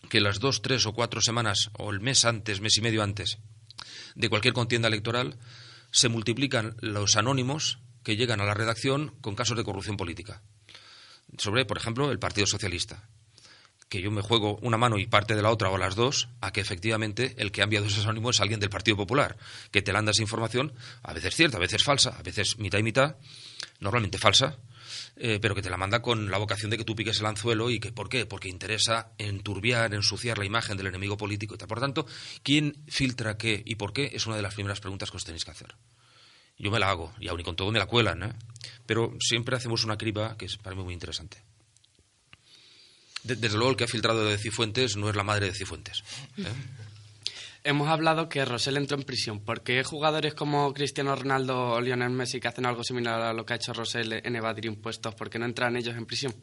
que 0.07 0.21
las 0.21 0.39
dos, 0.39 0.61
tres 0.61 0.85
o 0.85 0.93
cuatro 0.93 1.19
semanas, 1.19 1.71
o 1.79 1.89
el 1.89 1.99
mes 1.99 2.25
antes, 2.25 2.61
mes 2.61 2.77
y 2.77 2.81
medio 2.81 3.01
antes, 3.01 3.39
de 4.13 4.29
cualquier 4.29 4.53
contienda 4.53 4.87
electoral, 4.87 5.39
se 5.89 6.09
multiplican 6.09 6.75
los 6.81 7.15
anónimos 7.15 7.79
que 8.03 8.17
llegan 8.17 8.41
a 8.41 8.45
la 8.45 8.53
redacción 8.53 9.15
con 9.19 9.33
casos 9.33 9.57
de 9.57 9.63
corrupción 9.63 9.97
política. 9.97 10.43
Sobre, 11.39 11.65
por 11.65 11.79
ejemplo, 11.79 12.11
el 12.11 12.19
Partido 12.19 12.45
Socialista 12.45 13.09
que 13.89 14.01
yo 14.01 14.11
me 14.11 14.21
juego 14.21 14.59
una 14.61 14.77
mano 14.77 14.99
y 14.99 15.07
parte 15.07 15.35
de 15.35 15.41
la 15.41 15.49
otra 15.49 15.71
o 15.71 15.77
las 15.77 15.95
dos, 15.95 16.29
a 16.41 16.51
que 16.51 16.61
efectivamente 16.61 17.33
el 17.37 17.51
que 17.51 17.61
ha 17.61 17.63
enviado 17.63 17.87
esos 17.87 18.05
ánimos 18.05 18.35
es 18.35 18.41
alguien 18.41 18.59
del 18.59 18.69
Partido 18.69 18.95
Popular, 18.95 19.37
que 19.71 19.81
te 19.81 19.91
lanza 19.91 20.11
esa 20.11 20.21
información, 20.21 20.73
a 21.01 21.13
veces 21.13 21.35
cierta, 21.35 21.57
a 21.57 21.59
veces 21.59 21.83
falsa, 21.83 22.15
a 22.17 22.21
veces 22.21 22.59
mitad 22.59 22.77
y 22.77 22.83
mitad, 22.83 23.15
normalmente 23.79 24.19
falsa, 24.19 24.57
eh, 25.15 25.39
pero 25.41 25.55
que 25.55 25.63
te 25.63 25.71
la 25.71 25.77
manda 25.77 26.01
con 26.01 26.29
la 26.29 26.37
vocación 26.37 26.69
de 26.69 26.77
que 26.77 26.85
tú 26.85 26.95
piques 26.95 27.19
el 27.19 27.25
anzuelo 27.25 27.71
y 27.71 27.79
que, 27.79 27.91
¿por 27.91 28.09
qué? 28.09 28.27
Porque 28.27 28.47
interesa 28.47 29.11
enturbiar, 29.17 29.93
ensuciar 29.93 30.37
la 30.37 30.45
imagen 30.45 30.77
del 30.77 30.87
enemigo 30.87 31.17
político 31.17 31.55
y 31.55 31.57
tal. 31.57 31.67
Por 31.67 31.79
tanto, 31.79 32.05
¿quién 32.43 32.77
filtra 32.87 33.37
qué 33.37 33.61
y 33.65 33.75
por 33.75 33.91
qué? 33.91 34.11
Es 34.13 34.27
una 34.27 34.35
de 34.35 34.43
las 34.43 34.53
primeras 34.53 34.79
preguntas 34.79 35.09
que 35.09 35.17
os 35.17 35.25
tenéis 35.25 35.45
que 35.45 35.51
hacer. 35.51 35.75
Yo 36.59 36.69
me 36.71 36.79
la 36.79 36.89
hago, 36.89 37.13
y 37.19 37.27
aún 37.27 37.39
y 37.39 37.43
con 37.43 37.55
todo 37.55 37.71
me 37.71 37.79
la 37.79 37.85
cuelan, 37.85 38.23
¿eh? 38.23 38.33
pero 38.85 39.13
siempre 39.19 39.55
hacemos 39.55 39.83
una 39.83 39.97
criba 39.97 40.37
que 40.37 40.45
es 40.45 40.57
para 40.57 40.75
mí 40.75 40.83
muy 40.83 40.93
interesante 40.93 41.48
desde 43.23 43.49
luego 43.49 43.71
el 43.71 43.75
que 43.75 43.83
ha 43.83 43.87
filtrado 43.87 44.25
de 44.25 44.37
Cifuentes 44.37 44.95
no 44.95 45.09
es 45.09 45.15
la 45.15 45.23
madre 45.23 45.47
de 45.47 45.53
Cifuentes. 45.53 46.03
¿eh? 46.37 46.43
Hemos 47.61 47.89
hablado 47.89 48.29
que 48.29 48.45
Rosell 48.45 48.77
entró 48.77 48.97
en 48.97 49.03
prisión. 49.03 49.41
¿Por 49.41 49.63
qué 49.63 49.83
jugadores 49.83 50.33
como 50.33 50.73
Cristiano 50.73 51.13
Ronaldo 51.13 51.71
o 51.71 51.81
Lionel 51.81 52.09
Messi 52.09 52.39
que 52.39 52.47
hacen 52.47 52.65
algo 52.65 52.85
similar 52.85 53.21
a 53.21 53.33
lo 53.33 53.45
que 53.45 53.53
ha 53.53 53.55
hecho 53.57 53.73
Rosell 53.73 54.13
en 54.13 54.35
evadir 54.35 54.65
impuestos, 54.65 55.13
¿por 55.13 55.29
qué 55.29 55.37
no 55.39 55.45
entran 55.45 55.75
ellos 55.75 55.95
en 55.95 56.05
prisión? 56.05 56.33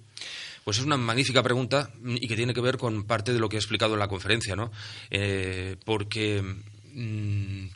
Pues 0.63 0.79
es 0.79 0.85
una 0.85 0.99
magnífica 0.99 1.43
pregunta 1.43 1.91
y 2.05 2.29
que 2.29 2.37
tiene 2.37 2.53
que 2.53 2.61
ver 2.61 2.77
con 2.77 3.05
parte 3.05 3.33
de 3.33 3.39
lo 3.39 3.49
que 3.49 3.57
he 3.57 3.59
explicado 3.59 3.95
en 3.95 4.01
la 4.01 4.09
conferencia, 4.09 4.55
¿no? 4.57 4.71
Eh, 5.11 5.77
porque 5.87 6.43
mm, 6.43 7.67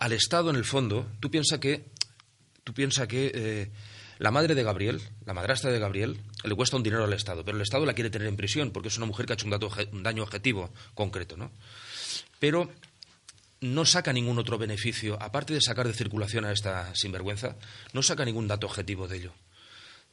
al 0.00 0.12
Estado, 0.12 0.50
en 0.50 0.56
el 0.56 0.64
fondo, 0.64 1.06
tú 1.20 1.30
piensas 1.30 1.60
que, 1.60 1.84
tú 2.64 2.74
piensa 2.74 3.06
que 3.06 3.30
eh, 3.32 3.70
La 4.18 4.30
madre 4.30 4.54
de 4.54 4.62
Gabriel, 4.62 5.00
la 5.26 5.34
madrastra 5.34 5.70
de 5.70 5.78
Gabriel, 5.78 6.20
le 6.44 6.54
cuesta 6.54 6.76
un 6.76 6.82
dinero 6.82 7.04
al 7.04 7.12
Estado, 7.12 7.44
pero 7.44 7.56
el 7.56 7.62
Estado 7.62 7.84
la 7.84 7.94
quiere 7.94 8.10
tener 8.10 8.28
en 8.28 8.36
prisión 8.36 8.70
porque 8.70 8.88
es 8.88 8.96
una 8.96 9.06
mujer 9.06 9.26
que 9.26 9.32
ha 9.32 9.34
hecho 9.34 9.46
un, 9.46 10.02
daño 10.02 10.22
objetivo 10.22 10.72
concreto, 10.94 11.36
¿no? 11.36 11.50
Pero 12.38 12.70
no 13.60 13.84
saca 13.84 14.12
ningún 14.12 14.38
otro 14.38 14.58
beneficio, 14.58 15.20
aparte 15.20 15.54
de 15.54 15.60
sacar 15.60 15.86
de 15.86 15.94
circulación 15.94 16.44
a 16.44 16.52
esta 16.52 16.94
sinvergüenza, 16.94 17.56
no 17.92 18.02
saca 18.02 18.24
ningún 18.24 18.46
dato 18.46 18.66
objetivo 18.66 19.08
de 19.08 19.16
ello. 19.16 19.32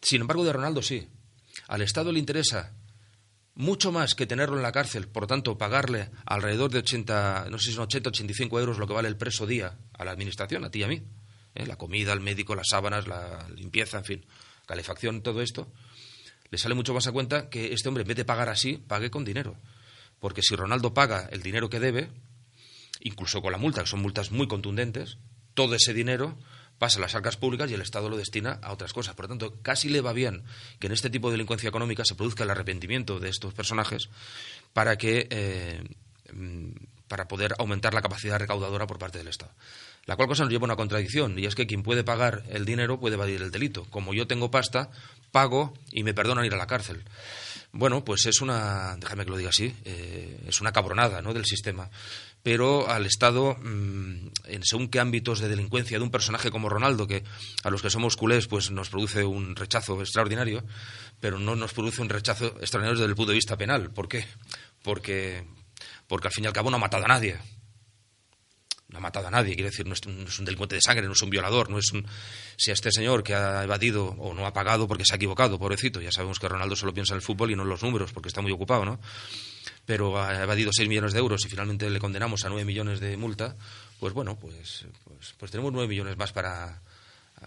Sin 0.02 0.22
embargo, 0.22 0.44
de 0.44 0.54
Ronaldo 0.54 0.82
sí. 0.82 1.08
Al 1.68 1.82
Estado 1.82 2.12
le 2.12 2.20
interesa 2.20 2.74
mucho 3.54 3.92
más 3.92 4.16
que 4.16 4.26
tenerlo 4.26 4.56
en 4.56 4.64
la 4.64 4.72
cárcel, 4.72 5.08
por 5.08 5.28
tanto, 5.28 5.58
pagarle 5.58 6.10
alrededor 6.26 6.72
de 6.72 6.80
80, 6.80 7.48
no 7.52 7.60
sé 7.60 7.70
si 7.70 7.76
son 7.76 7.84
80, 7.84 8.10
85 8.10 8.60
euros 8.60 8.78
lo 8.78 8.88
que 8.88 8.94
vale 8.94 9.10
el 9.10 9.18
preso 9.18 9.46
día 9.46 9.78
a 9.94 10.06
la 10.06 10.12
administración, 10.12 10.64
a 10.64 10.72
ti 10.72 10.80
y 10.80 10.84
a 10.84 10.88
mí. 10.88 11.04
¿Eh? 11.56 11.66
La 11.66 11.78
comida, 11.78 12.14
el 12.14 12.20
médico, 12.20 12.56
las 12.56 12.68
sábanas, 12.70 13.08
la 13.08 13.48
limpieza, 13.56 13.98
en 13.98 14.06
fin, 14.06 14.26
calefacción, 14.66 15.22
todo 15.22 15.42
esto. 15.42 15.72
Le 16.50 16.58
sale 16.58 16.76
mucho 16.76 16.94
más 16.94 17.08
a 17.08 17.12
cuenta 17.12 17.50
que 17.50 17.74
este 17.74 17.88
hombre, 17.88 18.02
en 18.02 18.08
vez 18.08 18.18
de 18.18 18.26
pagar 18.26 18.50
así, 18.50 18.78
pague 18.78 19.10
con 19.10 19.24
dinero. 19.24 19.56
Porque 20.20 20.42
si 20.42 20.56
Ronaldo 20.56 20.94
paga 20.94 21.28
el 21.32 21.42
dinero 21.42 21.70
que 21.70 21.80
debe, 21.80 22.10
incluso 23.00 23.42
con 23.42 23.52
la 23.52 23.58
multa, 23.58 23.82
que 23.82 23.88
son 23.88 24.02
multas 24.02 24.32
muy 24.32 24.48
contundentes, 24.48 25.18
todo 25.54 25.76
ese 25.76 25.94
dinero 25.94 26.38
pasa 26.78 26.98
a 26.98 27.02
las 27.02 27.16
arcas 27.16 27.38
públicas 27.38 27.70
y 27.70 27.76
el 27.76 27.82
Estado 27.82 28.10
lo 28.10 28.18
destina 28.18 28.60
a 28.62 28.74
otras 28.74 28.92
cosas. 28.92 29.14
Por 29.16 29.26
lo 29.26 29.30
tanto, 29.30 29.62
casi 29.62 29.88
le 29.88 30.02
va 30.02 30.14
bien 30.14 30.44
que 30.80 30.88
en 30.88 30.94
este 30.94 31.10
tipo 31.10 31.30
de 31.30 31.34
delincuencia 31.34 31.70
económica 31.70 32.04
se 32.04 32.16
produzca 32.16 32.44
el 32.44 32.50
arrepentimiento 32.50 33.20
de 33.20 33.30
estos 33.30 33.54
personajes 33.54 34.10
para 34.74 34.98
que 34.98 35.28
eh, 35.30 35.84
mm, 36.34 36.72
para 37.08 37.28
poder 37.28 37.54
aumentar 37.60 37.94
la 37.94 38.02
capacidad 38.02 38.40
recaudadora 38.40 38.88
por 38.88 38.98
parte 38.98 39.18
del 39.18 39.28
Estado. 39.28 39.52
La 40.06 40.16
cual 40.16 40.28
cosa 40.28 40.44
nos 40.44 40.52
lleva 40.52 40.64
a 40.64 40.66
una 40.66 40.76
contradicción, 40.76 41.38
y 41.38 41.46
es 41.46 41.56
que 41.56 41.68
quien 41.68 41.84
puede 41.84 42.04
pagar 42.04 42.44
el 42.50 42.66
dinero 42.66 43.00
puede 43.00 43.16
evadir 43.16 43.42
el 43.42 43.52
delito. 43.52 43.86
Como 43.90 44.14
yo 44.14 44.28
tengo 44.28 44.50
pasta, 44.52 44.90
pago 45.32 45.74
y 45.92 46.04
me 46.04 46.14
perdonan 46.14 46.46
ir 46.46 46.54
a 46.54 46.58
la 46.58 46.68
cárcel. 46.68 47.04
Bueno, 47.72 48.04
pues 48.04 48.26
es 48.26 48.42
una, 48.42 48.98
déjame 48.98 49.24
que 49.24 49.32
lo 49.32 49.38
diga 49.38 49.50
así, 49.50 49.74
eh, 49.86 50.44
es 50.48 50.60
una 50.60 50.74
cabronada 50.74 51.22
¿no? 51.22 51.34
del 51.34 51.46
sistema 51.46 51.90
pero 52.44 52.90
al 52.90 53.06
Estado, 53.06 53.56
mm, 53.62 54.30
en 54.46 54.64
según 54.64 54.90
qué 54.90 55.00
ámbitos 55.00 55.40
de 55.40 55.48
delincuencia 55.48 55.98
de 55.98 56.04
un 56.04 56.12
personaje 56.12 56.50
como 56.50 56.70
Ronaldo, 56.70 57.08
que 57.08 57.24
a 57.64 57.70
los 57.70 57.82
que 57.82 57.90
somos 57.90 58.18
culés 58.18 58.48
pues 58.48 58.72
nos 58.72 58.90
produce 58.90 59.24
un 59.24 59.56
rechazo 59.56 60.00
extraordinario, 60.00 60.64
pero 61.20 61.40
no 61.40 61.56
nos 61.56 61.74
produce 61.74 62.02
un 62.02 62.10
rechazo 62.10 62.48
extraordinario 62.60 63.00
desde 63.00 63.10
el 63.10 63.16
punto 63.16 63.32
de 63.32 63.36
vista 63.36 63.58
penal. 63.58 63.92
¿Por 63.92 64.08
qué? 64.08 64.26
Porque, 64.82 65.46
porque 66.08 66.28
al 66.28 66.34
fin 66.34 66.46
y 66.46 66.48
al 66.48 66.54
cabo 66.54 66.72
no 66.72 66.78
ha 66.78 66.80
matado 66.80 67.06
a 67.06 67.10
nadie. 67.10 67.38
No 68.92 68.98
ha 68.98 69.02
matado 69.02 69.28
a 69.28 69.32
nadie, 69.32 69.56
quiere 69.56 69.70
decir, 69.70 69.88
no 69.88 69.94
es, 69.94 70.02
un, 70.06 70.46
delincuente 70.46 70.76
de 70.76 70.82
sangre, 70.82 71.08
no 71.08 71.14
es 71.14 71.22
un 71.22 71.30
violador, 71.30 71.70
no 71.70 71.80
es 71.80 71.92
un... 71.94 72.06
Si 72.58 72.72
a 72.72 72.74
este 72.74 72.92
señor 72.92 73.24
que 73.24 73.34
ha 73.34 73.64
evadido 73.64 74.08
o 74.18 74.34
no 74.34 74.46
ha 74.46 74.54
pagado 74.54 74.88
porque 74.88 75.06
se 75.06 75.14
ha 75.14 75.16
equivocado, 75.16 75.58
pobrecito, 75.58 76.02
ya 76.02 76.12
sabemos 76.12 76.40
que 76.40 76.50
Ronaldo 76.50 76.76
solo 76.76 76.94
piensa 76.94 77.14
en 77.14 77.18
el 77.18 77.22
fútbol 77.22 77.52
y 77.52 77.56
no 77.56 77.64
en 77.64 77.70
los 77.70 77.84
números 77.84 78.12
porque 78.12 78.28
está 78.28 78.42
muy 78.42 78.52
ocupado, 78.52 78.84
¿no? 78.84 79.00
pero 79.86 80.22
ha 80.22 80.44
evadido 80.44 80.72
6 80.74 80.88
millones 80.88 81.14
de 81.14 81.20
euros 81.20 81.44
y 81.46 81.50
finalmente 81.50 81.90
le 81.90 82.00
condenamos 82.00 82.46
a 82.46 82.50
9 82.50 82.66
millones 82.66 83.00
de 83.00 83.18
multa, 83.18 83.56
pues 84.00 84.14
bueno, 84.14 84.38
pues, 84.38 84.86
pues, 85.04 85.34
pues 85.38 85.52
tenemos 85.52 85.74
9 85.74 85.88
millones 85.88 86.18
más 86.18 86.32
para 86.32 86.80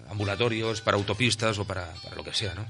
ambulatorios, 0.08 0.80
para 0.80 0.96
autopistas 0.96 1.58
o 1.58 1.64
para, 1.64 1.94
lo 2.16 2.24
que 2.24 2.34
sea, 2.34 2.54
¿no? 2.54 2.66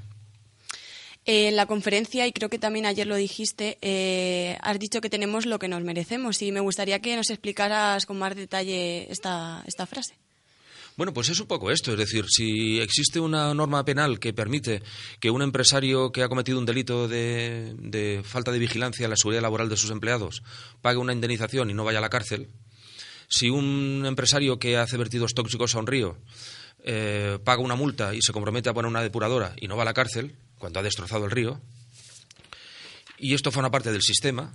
En 1.25 1.55
la 1.55 1.65
conferencia, 1.65 2.27
y 2.27 2.31
creo 2.31 2.49
que 2.49 2.59
también 2.59 2.85
ayer 2.85 3.07
lo 3.07 3.15
dijiste, 3.15 3.77
eh, 3.81 4.57
has 4.61 4.79
dicho 4.79 5.01
que 5.01 5.09
tenemos 5.09 5.45
lo 5.45 5.57
que 5.57 5.67
nos 5.67 5.81
merecemos 5.81 6.41
y 6.41 6.51
me 6.51 6.59
gustaría 6.59 7.01
que 7.01 7.15
nos 7.15 7.31
explicaras 7.31 8.05
con 8.05 8.19
más 8.19 8.35
detalle 8.35 9.11
esta, 9.11 9.63
esta 9.65 9.87
frase. 9.87 10.15
Bueno, 10.97 11.13
pues 11.13 11.27
es 11.27 11.39
un 11.41 11.47
poco 11.47 11.71
esto, 11.71 11.91
es 11.91 11.97
decir, 11.97 12.25
si 12.29 12.79
existe 12.79 13.19
una 13.19 13.53
norma 13.53 13.83
penal 13.83 14.17
que 14.17 14.31
permite 14.31 14.81
que 15.19 15.29
un 15.29 15.41
empresario 15.41 16.13
que 16.13 16.23
ha 16.23 16.29
cometido 16.29 16.57
un 16.57 16.65
delito 16.65 17.09
de, 17.09 18.21
falta 18.23 18.51
de 18.51 18.59
vigilancia 18.59 19.05
a 19.05 19.09
la 19.09 19.17
seguridad 19.17 19.41
laboral 19.41 19.67
de 19.67 19.75
sus 19.75 19.91
empleados 19.91 20.41
pague 20.81 20.97
una 20.97 21.11
indemnización 21.11 21.69
y 21.69 21.73
no 21.73 21.83
vaya 21.83 21.97
a 21.97 22.01
la 22.01 22.09
cárcel, 22.09 22.47
si 23.27 23.49
un 23.49 24.05
empresario 24.05 24.57
que 24.57 24.77
hace 24.77 24.95
vertidos 24.95 25.33
tóxicos 25.33 25.75
a 25.75 25.79
un 25.79 25.87
río 25.87 26.17
eh, 26.85 27.39
paga 27.43 27.61
una 27.61 27.75
multa 27.75 28.15
y 28.15 28.21
se 28.21 28.31
compromete 28.31 28.69
a 28.69 28.73
poner 28.73 28.87
una 28.87 29.01
depuradora 29.01 29.53
y 29.59 29.67
no 29.67 29.75
va 29.75 29.81
a 29.81 29.85
la 29.85 29.93
cárcel 29.93 30.37
cuando 30.65 30.79
ha 30.79 30.83
destrozado 30.83 31.25
el 31.25 31.31
río, 31.31 31.61
y 33.19 33.35
esto 33.35 33.51
forma 33.51 33.69
parte 33.69 33.91
del 33.91 34.01
sistema, 34.01 34.51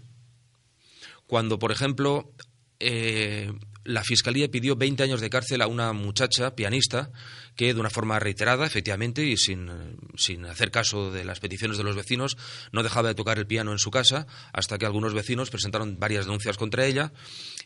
cuando, 1.29 1.61
por 1.61 1.71
ejemplo, 1.71 2.33
eh, 2.81 3.53
la 3.85 4.03
Fiscalía 4.03 4.51
pidió 4.51 4.75
20 4.75 5.05
años 5.05 5.21
de 5.21 5.31
cárcel 5.31 5.63
a 5.63 5.69
una 5.69 5.93
muchacha 5.93 6.57
pianista 6.57 7.13
que, 7.55 7.73
de 7.75 7.79
una 7.79 7.91
forma 7.91 8.19
reiterada, 8.19 8.67
efectivamente, 8.67 9.25
y 9.25 9.37
sin, 9.37 9.71
sin, 10.17 10.47
hacer 10.47 10.73
caso 10.73 11.13
de 11.13 11.25
las 11.25 11.39
peticiones 11.39 11.79
de 11.79 11.85
los 11.85 11.95
vecinos, 11.95 12.37
no 12.73 12.83
dejaba 12.83 13.07
de 13.07 13.15
tocar 13.15 13.39
el 13.39 13.47
piano 13.47 13.71
en 13.71 13.79
su 13.79 13.93
casa 13.93 14.27
hasta 14.53 14.79
que 14.79 14.87
algunos 14.87 15.15
vecinos 15.15 15.49
presentaron 15.49 16.01
varias 16.01 16.25
denuncias 16.25 16.57
contra 16.57 16.87
ella 16.87 17.13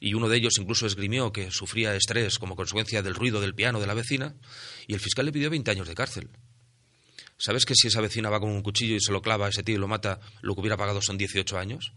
y 0.01 0.13
uno 0.13 0.29
de 0.29 0.37
ellos 0.37 0.59
incluso 0.59 0.85
esgrimió 0.85 1.33
que 1.33 1.51
sufría 1.51 1.95
estrés 1.95 2.39
como 2.39 2.57
consecuencia 2.57 3.01
del 3.03 3.15
ruido 3.15 3.41
del 3.41 3.55
piano 3.55 3.81
de 3.81 3.87
la 3.87 3.95
vecina 3.95 4.35
y 4.87 4.93
el 4.93 5.01
fiscal 5.01 5.25
le 5.25 5.33
pidió 5.33 5.49
20 5.49 5.71
años 5.71 5.89
de 5.89 5.95
cárcel. 5.95 6.29
¿Sabes 7.37 7.65
que 7.65 7.75
si 7.75 7.89
esa 7.89 8.01
vecina 8.01 8.31
va 8.31 8.41
con 8.41 8.51
un 8.51 8.63
cuchillo 8.63 8.97
y 8.97 9.01
se 9.01 9.13
lo 9.13 9.21
clava 9.21 9.47
a 9.47 9.49
ese 9.49 9.63
tío 9.63 9.75
y 9.75 9.79
lo 9.79 9.89
mata, 9.89 10.21
lo 10.41 10.55
que 10.55 10.61
hubiera 10.61 10.77
pagado 10.77 11.03
son 11.03 11.19
18 11.19 11.59
años? 11.59 11.93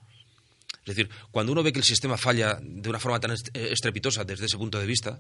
Es 0.86 0.96
decir, 0.96 1.10
cuando 1.32 1.52
uno 1.52 1.64
ve 1.64 1.74
que 1.74 1.80
el 1.80 1.86
sistema 1.86 2.18
falla 2.18 2.60
de 2.62 2.90
una 2.90 3.00
forma 3.00 3.20
tan 3.20 3.32
eh, 3.32 3.36
estrepitosa 3.54 4.24
desde 4.24 4.46
ese 4.46 4.58
punto 4.58 4.80
de 4.80 4.86
vista, 4.86 5.20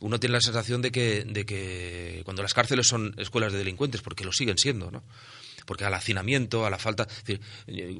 uno 0.00 0.18
tiene 0.18 0.34
la 0.34 0.40
sensación 0.40 0.82
de 0.82 0.90
que, 0.90 1.24
de 1.24 1.46
que 1.46 2.22
cuando 2.24 2.42
las 2.42 2.54
cárceles 2.54 2.86
son 2.86 3.14
escuelas 3.16 3.52
de 3.52 3.58
delincuentes, 3.58 4.02
porque 4.02 4.24
lo 4.24 4.32
siguen 4.32 4.58
siendo, 4.58 4.90
¿no? 4.90 5.04
porque 5.66 5.84
al 5.84 5.92
hacinamiento, 5.94 6.64
a 6.64 6.70
la 6.70 6.78
falta... 6.78 7.06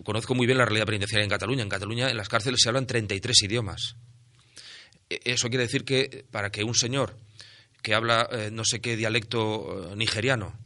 conozco 0.04 0.34
muy 0.34 0.46
bien 0.46 0.58
la 0.58 0.64
realidad 0.64 0.86
penitenciaria 0.86 1.24
en 1.24 1.30
Cataluña. 1.30 1.62
En 1.62 1.68
Cataluña 1.68 2.10
en 2.10 2.16
las 2.16 2.28
cárceles 2.28 2.60
se 2.62 2.68
hablan 2.68 2.86
33 2.86 3.42
idiomas. 3.42 3.96
E, 5.10 5.20
eso 5.24 5.48
quiere 5.48 5.64
decir 5.64 5.84
que 5.84 6.24
para 6.30 6.50
que 6.50 6.64
un 6.64 6.74
señor 6.74 7.18
que 7.82 7.94
habla 7.94 8.28
eh, 8.32 8.50
no 8.52 8.64
sé 8.64 8.80
qué 8.80 8.96
dialecto 8.96 9.92
eh, 9.92 9.96
nigeriano 9.96 10.58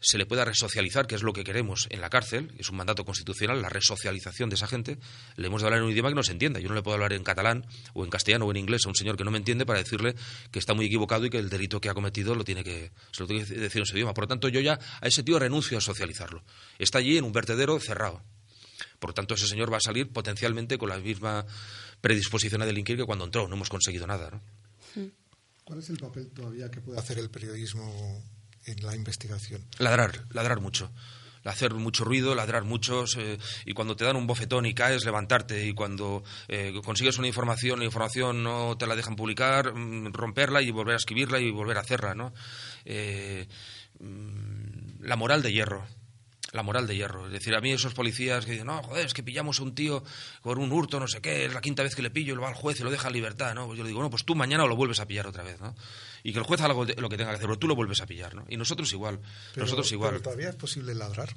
se 0.00 0.16
le 0.16 0.26
pueda 0.26 0.44
resocializar, 0.44 1.06
que 1.06 1.14
es 1.14 1.22
lo 1.22 1.32
que 1.32 1.44
queremos 1.44 1.86
en 1.90 2.00
la 2.00 2.08
cárcel, 2.08 2.52
es 2.58 2.70
un 2.70 2.76
mandato 2.76 3.04
constitucional, 3.04 3.60
la 3.60 3.68
resocialización 3.68 4.48
de 4.48 4.56
esa 4.56 4.66
gente, 4.66 4.98
le 5.36 5.46
hemos 5.46 5.60
de 5.60 5.66
hablar 5.66 5.80
en 5.80 5.86
un 5.86 5.92
idioma 5.92 6.08
que 6.08 6.14
no 6.14 6.22
se 6.22 6.32
entienda. 6.32 6.58
Yo 6.58 6.68
no 6.68 6.74
le 6.74 6.82
puedo 6.82 6.94
hablar 6.94 7.12
en 7.12 7.22
catalán 7.22 7.66
o 7.92 8.02
en 8.02 8.10
castellano 8.10 8.46
o 8.46 8.50
en 8.50 8.56
inglés 8.56 8.82
a 8.86 8.88
un 8.88 8.94
señor 8.94 9.16
que 9.16 9.24
no 9.24 9.30
me 9.30 9.38
entiende 9.38 9.66
para 9.66 9.78
decirle 9.78 10.14
que 10.50 10.58
está 10.58 10.72
muy 10.72 10.86
equivocado 10.86 11.26
y 11.26 11.30
que 11.30 11.38
el 11.38 11.50
delito 11.50 11.80
que 11.80 11.90
ha 11.90 11.94
cometido 11.94 12.34
lo 12.34 12.44
tiene 12.44 12.64
que, 12.64 12.92
se 13.12 13.22
lo 13.22 13.26
tiene 13.26 13.44
que 13.44 13.54
decir 13.54 13.80
en 13.80 13.82
ese 13.82 13.94
idioma. 13.94 14.14
Por 14.14 14.24
lo 14.24 14.28
tanto, 14.28 14.48
yo 14.48 14.60
ya 14.60 14.78
a 15.00 15.06
ese 15.06 15.22
tío 15.22 15.38
renuncio 15.38 15.76
a 15.76 15.80
socializarlo. 15.82 16.42
Está 16.78 16.98
allí 16.98 17.18
en 17.18 17.24
un 17.24 17.32
vertedero 17.32 17.78
cerrado. 17.78 18.22
Por 18.98 19.10
lo 19.10 19.14
tanto, 19.14 19.34
ese 19.34 19.46
señor 19.46 19.72
va 19.72 19.76
a 19.76 19.80
salir 19.80 20.10
potencialmente 20.10 20.78
con 20.78 20.88
la 20.88 20.98
misma 20.98 21.44
predisposición 22.00 22.62
a 22.62 22.66
delinquir 22.66 22.96
que 22.96 23.04
cuando 23.04 23.26
entró. 23.26 23.48
No 23.48 23.56
hemos 23.56 23.68
conseguido 23.68 24.06
nada. 24.06 24.30
¿no? 24.30 25.10
¿Cuál 25.64 25.78
es 25.78 25.90
el 25.90 25.98
papel 25.98 26.30
todavía 26.30 26.70
que 26.70 26.80
puede 26.80 26.98
hacer 26.98 27.18
el 27.18 27.30
periodismo 27.30 28.24
en 28.66 28.86
la 28.86 28.94
investigación? 28.94 29.64
Ladrar, 29.78 30.24
ladrar 30.30 30.60
mucho. 30.60 30.90
Hacer 31.44 31.72
mucho 31.72 32.04
ruido, 32.04 32.34
ladrar 32.34 32.64
mucho, 32.64 33.06
y 33.64 33.72
cuando 33.72 33.96
te 33.96 34.04
dan 34.04 34.16
un 34.16 34.26
bofetón 34.26 34.66
y 34.66 34.74
caes, 34.74 35.06
levantarte. 35.06 35.66
Y 35.66 35.72
cuando 35.72 36.22
eh, 36.48 36.78
consigues 36.84 37.16
una 37.16 37.28
información, 37.28 37.78
la 37.78 37.86
información 37.86 38.42
no 38.42 38.76
te 38.76 38.86
la 38.86 38.94
dejan 38.94 39.16
publicar, 39.16 39.72
mm, 39.74 40.12
romperla 40.12 40.60
y 40.60 40.70
volver 40.70 40.94
a 40.94 40.98
escribirla 40.98 41.40
y 41.40 41.50
volver 41.50 41.78
a 41.78 41.80
hacerla. 41.80 42.14
¿no? 42.14 42.34
Eh, 42.84 43.48
mm, 44.00 45.02
la 45.02 45.16
moral 45.16 45.42
de 45.42 45.52
hierro 45.52 45.86
la 46.52 46.62
moral 46.62 46.86
de 46.86 46.96
hierro. 46.96 47.26
Es 47.26 47.32
decir, 47.32 47.54
a 47.54 47.60
mí 47.60 47.72
esos 47.72 47.94
policías 47.94 48.44
que 48.44 48.52
dicen, 48.52 48.66
no, 48.66 48.82
joder, 48.82 49.06
es 49.06 49.14
que 49.14 49.22
pillamos 49.22 49.60
a 49.60 49.62
un 49.62 49.74
tío 49.74 50.02
por 50.42 50.58
un 50.58 50.72
hurto, 50.72 50.98
no 51.00 51.08
sé 51.08 51.20
qué, 51.20 51.44
es 51.44 51.54
la 51.54 51.60
quinta 51.60 51.82
vez 51.82 51.94
que 51.94 52.02
le 52.02 52.10
pillo 52.10 52.32
y 52.32 52.36
lo 52.36 52.42
va 52.42 52.48
al 52.48 52.54
juez 52.54 52.80
y 52.80 52.82
lo 52.82 52.90
deja 52.90 53.08
en 53.08 53.14
libertad, 53.14 53.54
¿no? 53.54 53.66
Pues 53.66 53.78
yo 53.78 53.84
le 53.84 53.88
digo, 53.88 54.02
no, 54.02 54.10
pues 54.10 54.24
tú 54.24 54.34
mañana 54.34 54.66
lo 54.66 54.76
vuelves 54.76 55.00
a 55.00 55.06
pillar 55.06 55.26
otra 55.26 55.42
vez, 55.42 55.60
¿no? 55.60 55.74
Y 56.22 56.32
que 56.32 56.38
el 56.38 56.44
juez 56.44 56.60
haga 56.60 56.74
lo 56.74 56.86
que 57.08 57.16
tenga 57.16 57.30
que 57.30 57.36
hacer, 57.36 57.46
pero 57.46 57.58
tú 57.58 57.68
lo 57.68 57.74
vuelves 57.74 58.00
a 58.00 58.06
pillar, 58.06 58.34
¿no? 58.34 58.44
Y 58.48 58.56
nosotros 58.56 58.92
igual, 58.92 59.20
nosotros 59.56 59.90
igual. 59.92 60.10
Pero 60.10 60.22
todavía 60.22 60.50
es 60.50 60.56
posible 60.56 60.94
ladrar. 60.94 61.34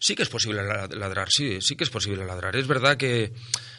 Sí 0.00 0.14
que 0.14 0.22
es 0.22 0.28
posible 0.28 0.62
ladrar, 0.62 1.28
sí, 1.30 1.60
sí 1.60 1.76
que 1.76 1.84
es 1.84 1.90
posible 1.90 2.24
ladrar. 2.24 2.56
Es 2.56 2.66
verdad 2.66 2.96
que 2.96 3.32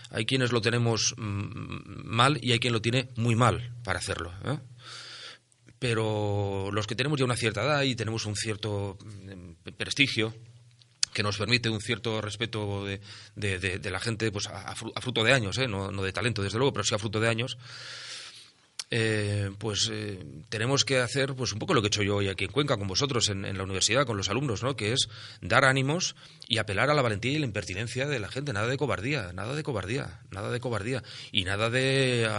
hay 0.09 0.25
quienes 0.25 0.51
lo 0.51 0.61
tenemos 0.61 1.15
mm, 1.17 2.05
mal 2.05 2.39
y 2.41 2.51
hay 2.51 2.59
quien 2.59 2.73
lo 2.73 2.81
tiene 2.81 3.09
muy 3.15 3.35
mal 3.35 3.73
para 3.83 3.99
hacerlo. 3.99 4.31
¿eh? 4.45 4.57
Pero 5.83 6.69
los 6.71 6.87
que 6.87 6.95
tenemos 6.95 7.19
ya 7.19 7.25
una 7.25 7.35
cierta 7.35 7.61
edad 7.61 7.81
y 7.81 7.93
tenemos 7.93 8.25
un 8.25 8.37
cierto 8.37 8.97
mm, 9.03 9.71
prestigio 9.75 10.33
que 11.13 11.23
nos 11.23 11.37
permite 11.37 11.69
un 11.69 11.81
cierto 11.81 12.21
respeto 12.21 12.85
de, 12.85 13.01
la 13.91 13.99
gente 13.99 14.31
pues 14.31 14.47
a, 14.47 14.73
fruto 14.75 15.25
de 15.25 15.33
años, 15.33 15.57
¿eh? 15.57 15.67
no, 15.67 15.91
de 15.91 16.13
talento 16.13 16.41
desde 16.41 16.57
luego, 16.57 16.71
pero 16.71 16.85
sí 16.85 16.95
a 16.95 16.99
fruto 16.99 17.19
de 17.19 17.27
años, 17.27 17.57
eh, 18.95 19.49
pues 19.57 19.89
eh, 19.91 20.23
tenemos 20.49 20.85
que 20.85 20.99
hacer 20.99 21.33
pues 21.33 21.51
un 21.51 21.57
poco 21.57 21.73
lo 21.73 21.81
que 21.81 21.87
he 21.87 21.89
hecho 21.89 22.03
yo 22.03 22.17
hoy 22.17 22.27
aquí 22.27 22.43
en 22.43 22.51
Cuenca 22.51 22.77
con 22.77 22.87
vosotros 22.87 23.27
en, 23.29 23.41
la 23.41 23.63
universidad, 23.63 24.05
con 24.05 24.17
los 24.17 24.29
alumnos, 24.29 24.61
¿no? 24.61 24.75
que 24.75 24.93
es 24.93 25.09
dar 25.41 25.65
ánimos 25.65 26.15
y 26.47 26.59
apelar 26.59 26.91
a 26.91 26.93
la 26.93 27.01
valentía 27.01 27.31
y 27.31 27.39
la 27.39 27.47
impertinencia 27.47 28.05
de 28.07 28.19
la 28.19 28.27
gente, 28.27 28.53
nada 28.53 28.67
de 28.67 28.77
cobardía, 28.77 29.33
nada 29.33 29.55
de 29.55 29.63
cobardía, 29.63 30.21
nada 30.29 30.51
de 30.51 30.59
cobardía 30.59 31.03
y 31.31 31.43
nada 31.43 31.71
de 31.71 32.29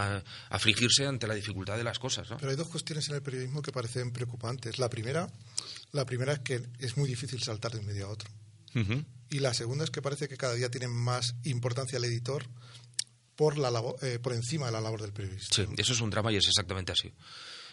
afligirse 0.48 1.06
ante 1.06 1.26
la 1.26 1.34
dificultad 1.34 1.76
de 1.76 1.82
las 1.82 1.98
cosas. 1.98 2.28
Pero 2.38 2.50
hay 2.50 2.56
dos 2.56 2.68
cuestiones 2.68 3.08
en 3.08 3.16
el 3.16 3.22
periodismo 3.22 3.60
que 3.60 3.72
parecen 3.72 4.12
preocupantes. 4.12 4.78
La 4.78 4.88
primera, 4.88 5.26
la 5.90 6.06
primera 6.06 6.34
es 6.34 6.38
que 6.38 6.62
es 6.78 6.96
muy 6.96 7.08
difícil 7.08 7.42
saltar 7.42 7.72
de 7.72 7.80
un 7.80 7.86
medio 7.86 8.06
a 8.06 8.10
otro. 8.10 8.30
Y 9.28 9.40
la 9.40 9.54
segunda 9.54 9.82
es 9.82 9.90
que 9.90 10.02
parece 10.02 10.28
que 10.28 10.36
cada 10.36 10.54
día 10.54 10.70
tiene 10.70 10.86
más 10.86 11.34
importancia 11.42 11.96
el 11.96 12.04
editor 12.04 12.46
por, 13.36 13.58
la 13.58 13.70
eh, 14.02 14.18
por 14.20 14.32
encima 14.32 14.66
de 14.66 14.72
la 14.72 14.80
labor 14.80 15.02
del 15.02 15.12
periodista. 15.12 15.54
Sí, 15.54 15.66
eso 15.76 15.92
es 15.92 16.00
un 16.00 16.10
drama 16.10 16.32
y 16.32 16.36
es 16.36 16.46
exactamente 16.46 16.92
así. 16.92 17.12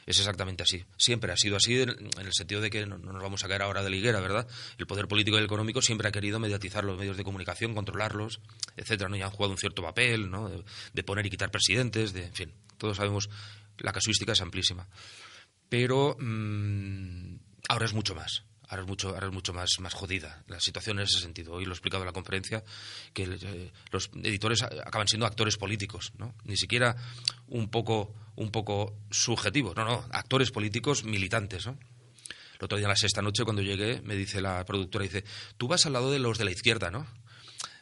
Es 0.05 0.17
exactamente 0.17 0.63
así. 0.63 0.83
Siempre 0.97 1.31
ha 1.31 1.37
sido 1.37 1.55
así 1.55 1.79
en, 1.79 1.89
el 1.89 2.33
sentido 2.33 2.59
de 2.59 2.69
que 2.69 2.85
no, 2.85 2.97
nos 2.97 3.21
vamos 3.21 3.43
a 3.43 3.47
caer 3.47 3.61
ahora 3.61 3.83
de 3.83 3.89
la 3.89 3.95
higuera, 3.95 4.19
¿verdad? 4.19 4.47
El 4.77 4.87
poder 4.87 5.07
político 5.07 5.37
y 5.37 5.39
el 5.39 5.45
económico 5.45 5.81
siempre 5.81 6.07
ha 6.07 6.11
querido 6.11 6.39
mediatizar 6.39 6.83
los 6.83 6.97
medios 6.97 7.17
de 7.17 7.23
comunicación, 7.23 7.75
controlarlos, 7.75 8.41
etcétera, 8.75 9.09
¿no? 9.09 9.15
Y 9.15 9.21
han 9.21 9.29
jugado 9.29 9.51
un 9.51 9.59
cierto 9.59 9.83
papel, 9.83 10.31
¿no? 10.31 10.49
De, 10.93 11.03
poner 11.03 11.25
y 11.25 11.29
quitar 11.29 11.51
presidentes, 11.51 12.13
de, 12.13 12.25
en 12.25 12.33
fin, 12.33 12.53
todos 12.77 12.97
sabemos, 12.97 13.29
la 13.77 13.91
casuística 13.91 14.31
es 14.31 14.41
amplísima. 14.41 14.87
Pero 15.69 16.17
mm, 16.19 17.35
ahora 17.69 17.85
es 17.85 17.93
mucho 17.93 18.15
más 18.15 18.43
ahora 18.71 18.83
es 18.83 18.87
mucho, 18.87 19.09
ahora 19.09 19.27
es 19.27 19.33
mucho 19.33 19.53
más, 19.53 19.69
más 19.79 19.93
jodida 19.93 20.43
la 20.47 20.59
situación 20.61 20.97
en 20.99 21.03
ese 21.03 21.19
sentido. 21.19 21.53
Hoy 21.53 21.65
lo 21.65 21.71
he 21.71 21.73
explicado 21.73 22.03
en 22.03 22.07
la 22.07 22.13
conferencia, 22.13 22.63
que 23.13 23.23
eh, 23.23 23.71
los 23.91 24.09
editores 24.15 24.63
acaban 24.63 25.09
siendo 25.09 25.25
actores 25.25 25.57
políticos, 25.57 26.13
¿no? 26.17 26.33
Ni 26.45 26.55
siquiera 26.55 26.95
un 27.49 27.69
poco, 27.69 28.15
un 28.37 28.49
poco 28.49 28.95
subjetivos, 29.11 29.75
no, 29.75 29.83
no, 29.83 30.05
actores 30.11 30.51
políticos 30.51 31.03
militantes, 31.03 31.67
¿no? 31.67 31.77
El 32.59 32.65
otro 32.65 32.77
día, 32.77 32.85
en 32.85 32.91
la 32.91 32.95
sexta 32.95 33.21
noche, 33.21 33.43
cuando 33.43 33.61
llegué, 33.61 34.01
me 34.03 34.15
dice 34.15 34.39
la 34.39 34.63
productora, 34.63 35.03
dice, 35.03 35.25
tú 35.57 35.67
vas 35.67 35.85
al 35.85 35.93
lado 35.93 36.09
de 36.09 36.19
los 36.19 36.37
de 36.37 36.45
la 36.45 36.51
izquierda, 36.51 36.91
¿no? 36.91 37.05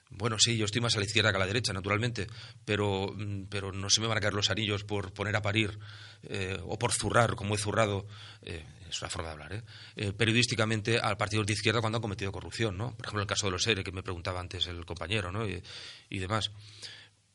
Bueno, 0.10 0.38
sí, 0.40 0.58
yo 0.58 0.66
estoy 0.66 0.82
más 0.82 0.96
a 0.96 1.00
la 1.00 1.06
izquierda 1.06 1.32
que 1.32 1.38
a 1.38 1.40
la 1.40 1.46
derecha, 1.46 1.72
naturalmente, 1.72 2.28
pero, 2.66 3.14
mm, 3.16 3.44
pero 3.46 3.72
no 3.72 3.90
se 3.90 4.02
me 4.02 4.08
van 4.08 4.18
a 4.18 4.22
caer 4.22 4.34
los 4.34 4.50
anillos 4.50 4.84
por 4.84 5.14
poner 5.14 5.36
a 5.36 5.42
parir 5.42 5.78
eh, 6.24 6.60
o 6.64 6.80
por 6.80 6.92
zurrar, 6.92 7.36
como 7.36 7.56
he 7.56 7.58
zurrado, 7.58 8.08
eh, 8.42 8.66
es 8.90 9.02
una 9.02 9.10
forma 9.10 9.28
de 9.28 9.34
hablar, 9.34 9.64
¿eh? 9.96 10.14
periodísticamente 10.14 11.00
al 11.00 11.16
partido 11.16 11.44
de 11.44 11.54
izquierda 11.54 11.80
cuando 11.80 11.98
han 11.98 12.02
cometido 12.02 12.32
corrupción, 12.32 12.76
¿no? 12.76 12.96
Por 12.98 13.06
ejemplo, 13.06 13.22
el 13.22 13.28
caso 13.28 13.46
de 13.46 13.52
los 13.52 13.68
ERE, 13.68 13.84
que 13.84 13.92
me 13.92 14.02
preguntaba 14.02 14.40
antes 14.40 14.66
el 14.66 14.84
compañero, 14.84 15.32
¿no? 15.32 15.48
Y, 15.48 16.20
demás. 16.20 16.52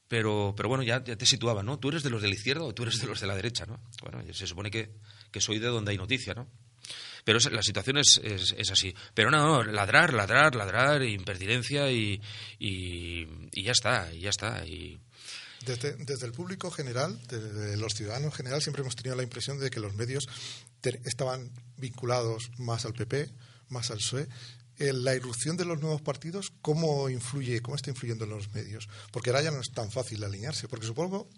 Pero, 0.09 0.53
pero 0.57 0.69
bueno, 0.69 0.83
ya, 0.83 1.03
te 1.03 1.27
situaba, 1.27 1.63
¿no? 1.63 1.79
¿Tú 1.79 1.91
eres 1.91 2.03
de 2.03 2.11
los 2.11 2.23
de 2.23 2.29
la 2.29 2.35
izquierda 2.35 2.65
o 2.65 2.75
tú 2.75 2.83
eres 2.83 3.01
de 3.01 3.07
los 3.07 3.21
de 3.21 3.29
la 3.29 3.37
derecha, 3.37 3.67
¿no? 3.67 3.81
Bueno, 4.03 4.21
se 4.33 4.47
supone 4.49 4.71
que, 4.71 4.91
que 5.31 5.41
soy 5.41 5.61
de 5.61 5.69
donde 5.69 5.93
hay 5.93 5.97
noticia, 5.97 6.35
¿no? 6.35 6.49
Pero 7.25 7.39
la 7.51 7.63
situación 7.63 7.97
es, 7.97 8.21
es, 8.23 8.71
así. 8.71 8.95
Pero 9.15 9.31
no, 9.31 9.39
no, 9.39 9.65
ladrar, 9.65 10.13
ladrar, 10.13 10.55
ladrar, 10.55 11.03
impertinencia 11.03 11.91
y, 11.91 12.21
y, 12.59 13.27
ya 13.63 13.73
está, 13.73 14.13
y 14.13 14.21
ya 14.21 14.31
está. 14.31 14.65
Y... 14.67 15.01
Desde, 15.65 15.97
desde 15.97 16.27
el 16.27 16.33
público 16.33 16.71
general, 16.71 17.19
desde 17.29 17.79
los 17.79 17.95
ciudadanos 17.95 18.27
en 18.27 18.33
general, 18.33 18.61
siempre 18.61 18.83
hemos 18.83 18.95
tenido 18.95 19.17
la 19.17 19.23
impresión 19.23 19.59
de 19.59 19.71
que 19.71 19.81
los 19.81 19.95
medios 19.95 20.29
estaban 21.05 21.51
vinculados 21.79 22.51
más 22.59 22.85
al 22.85 22.93
PP, 22.93 23.31
más 23.71 23.91
al 23.91 23.99
PSOE. 23.99 24.29
Eh, 24.79 24.93
la 24.93 25.15
irrupción 25.15 25.57
de 25.57 25.65
los 25.65 25.81
nuevos 25.81 26.03
partidos, 26.03 26.53
¿cómo 26.61 27.09
influye, 27.09 27.63
cómo 27.63 27.77
está 27.77 27.91
influyendo 27.91 28.25
en 28.25 28.31
los 28.31 28.53
medios? 28.53 28.89
Porque 29.13 29.31
ahora 29.31 29.43
ya 29.43 29.51
no 29.51 29.61
es 29.61 29.71
tan 29.73 29.91
fácil 29.91 30.23
alinearse, 30.25 30.69
porque 30.69 30.87
supongo, 30.87 31.31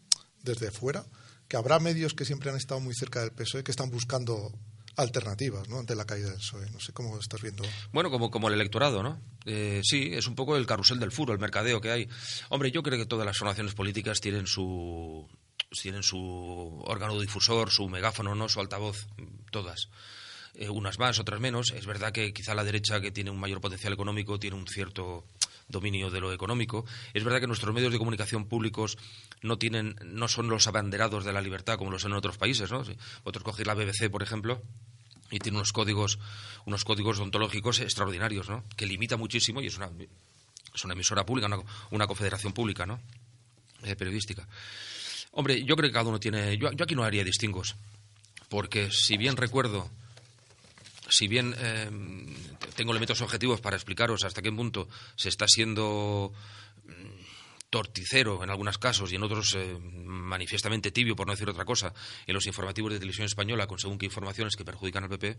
desde 0.43 0.71
fuera, 0.71 1.07
que 1.47 1.57
habrá 1.57 1.79
medios 1.79 2.15
que 2.15 2.25
siempre 2.25 2.51
han 2.51 2.57
estado 2.57 2.81
muy 2.81 2.95
cerca 2.95 3.21
del 3.21 3.33
PSOE 3.33 3.63
que 3.63 3.71
están 3.71 3.91
buscando 3.91 4.53
alternativas 4.97 5.69
¿no? 5.69 5.79
ante 5.79 5.95
la 5.95 6.05
caída 6.05 6.31
del 6.31 6.39
PSOE. 6.39 6.71
No 6.71 6.81
sé 6.81 6.93
cómo 6.93 7.19
estás 7.19 7.43
viendo. 7.43 7.65
Bueno, 7.93 8.11
como, 8.11 8.31
como 8.31 8.49
el 8.49 8.55
electorado, 8.55 9.03
¿no? 9.03 9.21
Eh, 9.45 9.81
sí, 9.85 10.11
es 10.13 10.27
un 10.27 10.35
poco 10.35 10.57
el 10.57 10.67
carrusel 10.67 10.99
del 10.99 11.13
furo, 11.13 11.33
el 11.33 11.39
mercadeo 11.39 11.81
que 11.81 11.91
hay. 11.91 12.09
Hombre, 12.49 12.71
yo 12.71 12.83
creo 12.83 12.99
que 12.99 13.07
todas 13.07 13.27
las 13.27 13.39
formaciones 13.39 13.75
políticas 13.75 14.21
tienen 14.21 14.47
su 14.47 15.29
tienen 15.83 16.03
su 16.03 16.83
órgano 16.87 17.21
difusor, 17.21 17.71
su 17.71 17.89
megáfono, 17.89 18.35
no, 18.35 18.49
su 18.49 18.61
altavoz, 18.61 19.07
todas. 19.51 19.89
Eh, 20.55 20.71
unas 20.71 20.99
más, 20.99 21.19
otras 21.19 21.41
menos. 21.41 21.73
Es 21.73 21.87
verdad 21.87 22.13
que 22.13 22.33
quizá 22.33 22.55
la 22.55 22.65
derecha, 22.65 23.01
que 23.01 23.11
tiene 23.11 23.31
un 23.31 23.39
mayor 23.39 23.61
potencial 23.61 23.93
económico, 23.93 24.39
tiene 24.39 24.57
un 24.57 24.67
cierto 24.67 25.27
dominio 25.69 26.11
de 26.11 26.21
lo 26.21 26.33
económico. 26.33 26.85
Es 27.15 27.25
verdad 27.25 27.41
que 27.41 27.47
nuestros 27.47 27.75
medios 27.75 27.93
de 27.93 27.99
comunicación 27.99 28.47
públicos 28.47 28.99
no 29.43 29.59
tienen, 29.59 29.97
no 30.05 30.29
son 30.29 30.49
los 30.49 30.67
abanderados 30.67 31.25
de 31.25 31.33
la 31.33 31.41
libertad 31.41 31.77
como 31.79 31.91
lo 31.91 31.99
son 31.99 32.13
en 32.13 32.19
otros 32.19 32.39
países, 32.39 32.71
¿no? 32.71 32.85
Si 32.85 32.97
vosotros 33.25 33.45
cogéis 33.45 33.67
la 33.67 33.75
BBC, 33.75 34.11
por 34.11 34.23
ejemplo, 34.23 34.63
y 35.31 35.39
tiene 35.39 35.59
unos 35.59 35.73
códigos, 35.73 36.19
unos 36.65 36.85
códigos 36.85 37.19
ontológicos 37.19 37.81
extraordinarios, 37.81 38.49
¿no? 38.49 38.65
Que 38.77 38.87
limita 38.87 39.17
muchísimo 39.17 39.61
y 39.61 39.67
es 39.67 39.77
una, 39.77 39.91
es 40.75 40.85
emisora 40.85 41.27
pública, 41.27 41.49
una, 41.91 42.07
confederación 42.07 42.53
pública, 42.53 42.87
¿no? 42.87 43.01
Eh, 43.83 43.97
periodística. 43.97 44.47
Hombre, 45.33 45.65
yo 45.65 45.77
creo 45.77 45.91
que 45.91 45.93
cada 45.93 46.09
uno 46.09 46.21
tiene. 46.21 46.57
Yo, 46.57 46.69
aquí 46.69 46.95
no 46.95 47.05
haría 47.05 47.25
distingos, 47.25 47.77
porque 48.49 48.91
si 48.91 49.17
bien 49.17 49.37
recuerdo, 49.37 49.91
si 51.09 51.29
bien 51.29 51.55
eh, 51.59 51.91
tengo 52.75 52.93
elementos 52.93 53.21
objetivos 53.21 53.61
para 53.61 53.77
explicaros 53.77 54.25
hasta 54.25 54.43
qué 54.43 54.53
punto 54.53 54.89
se 55.15 55.29
está 55.29 55.47
siendo 55.49 56.33
mm, 56.85 57.71
torticero 57.71 58.43
en 58.43 58.51
algunos 58.51 58.79
casos 58.79 59.13
y 59.13 59.17
en 59.17 59.23
otros 59.23 59.55
eh, 59.55 59.79
manifiestamente 59.81 60.91
tibio, 60.91 61.17
por 61.17 61.27
no 61.27 61.33
decir 61.33 61.49
otra 61.49 61.65
cosa, 61.65 61.93
en 62.27 62.35
los 62.35 62.47
informativos 62.47 62.93
de 62.93 62.99
televisión 62.99 63.27
española 63.27 63.67
con 63.67 63.79
según 63.79 63.99
qué 63.99 64.07
informaciones 64.07 64.57
que 64.57 64.65
perjudican 64.65 65.05
al 65.05 65.11
PP, 65.11 65.39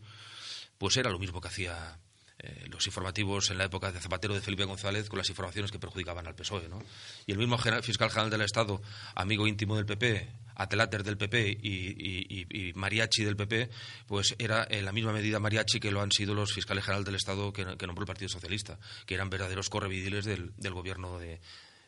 pues 0.78 0.98
era 0.98 1.10
lo 1.10 1.20
mismo 1.20 1.42
que 1.42 1.48
hacía 1.48 2.00
eh, 2.40 2.66
los 2.70 2.86
informativos 2.86 3.50
en 3.50 3.58
la 3.58 3.66
época 3.66 3.92
de 3.92 4.00
Zapatero 4.00 4.36
de 4.36 4.42
Felipe 4.42 4.64
González 4.66 5.10
con 5.10 5.18
las 5.18 5.30
informaciones 5.30 5.72
que 5.72 5.80
perjudicaban 5.80 6.28
al 6.28 6.36
PSOE. 6.36 6.70
¿no? 6.70 6.84
Y 7.26 7.32
el 7.32 7.38
mismo 7.40 7.58
fiscal 7.58 8.10
general 8.10 8.30
del 8.30 8.42
Estado, 8.42 8.82
amigo 9.16 9.48
íntimo 9.48 9.76
del 9.76 9.88
PP, 9.88 10.30
atelater 10.58 11.04
del 11.04 11.17
PP 11.17 11.58
y, 11.62 12.72
mariachi 12.76 13.24
del 13.24 13.36
PP, 13.36 13.70
pues 14.08 14.36
era 14.39 14.67
en 14.70 14.86
la 14.86 14.91
misma 14.91 15.13
medida 15.13 15.39
mariachi 15.39 15.80
que 15.80 15.91
lo 15.91 16.02
han 16.02 16.12
sido 16.12 16.34
los 16.34 16.54
fiscales 16.54 16.84
generales 16.84 17.06
del 17.06 17.15
Estado 17.15 17.54
que, 17.54 17.63
nombró 17.65 18.04
el 18.04 18.08
Partido 18.08 18.30
Socialista, 18.30 18.80
que 19.06 19.15
eran 19.15 19.30
verdaderos 19.30 19.70
correvidiles 19.70 20.26
del, 20.26 20.54
gobierno 20.72 21.20
de, 21.20 21.39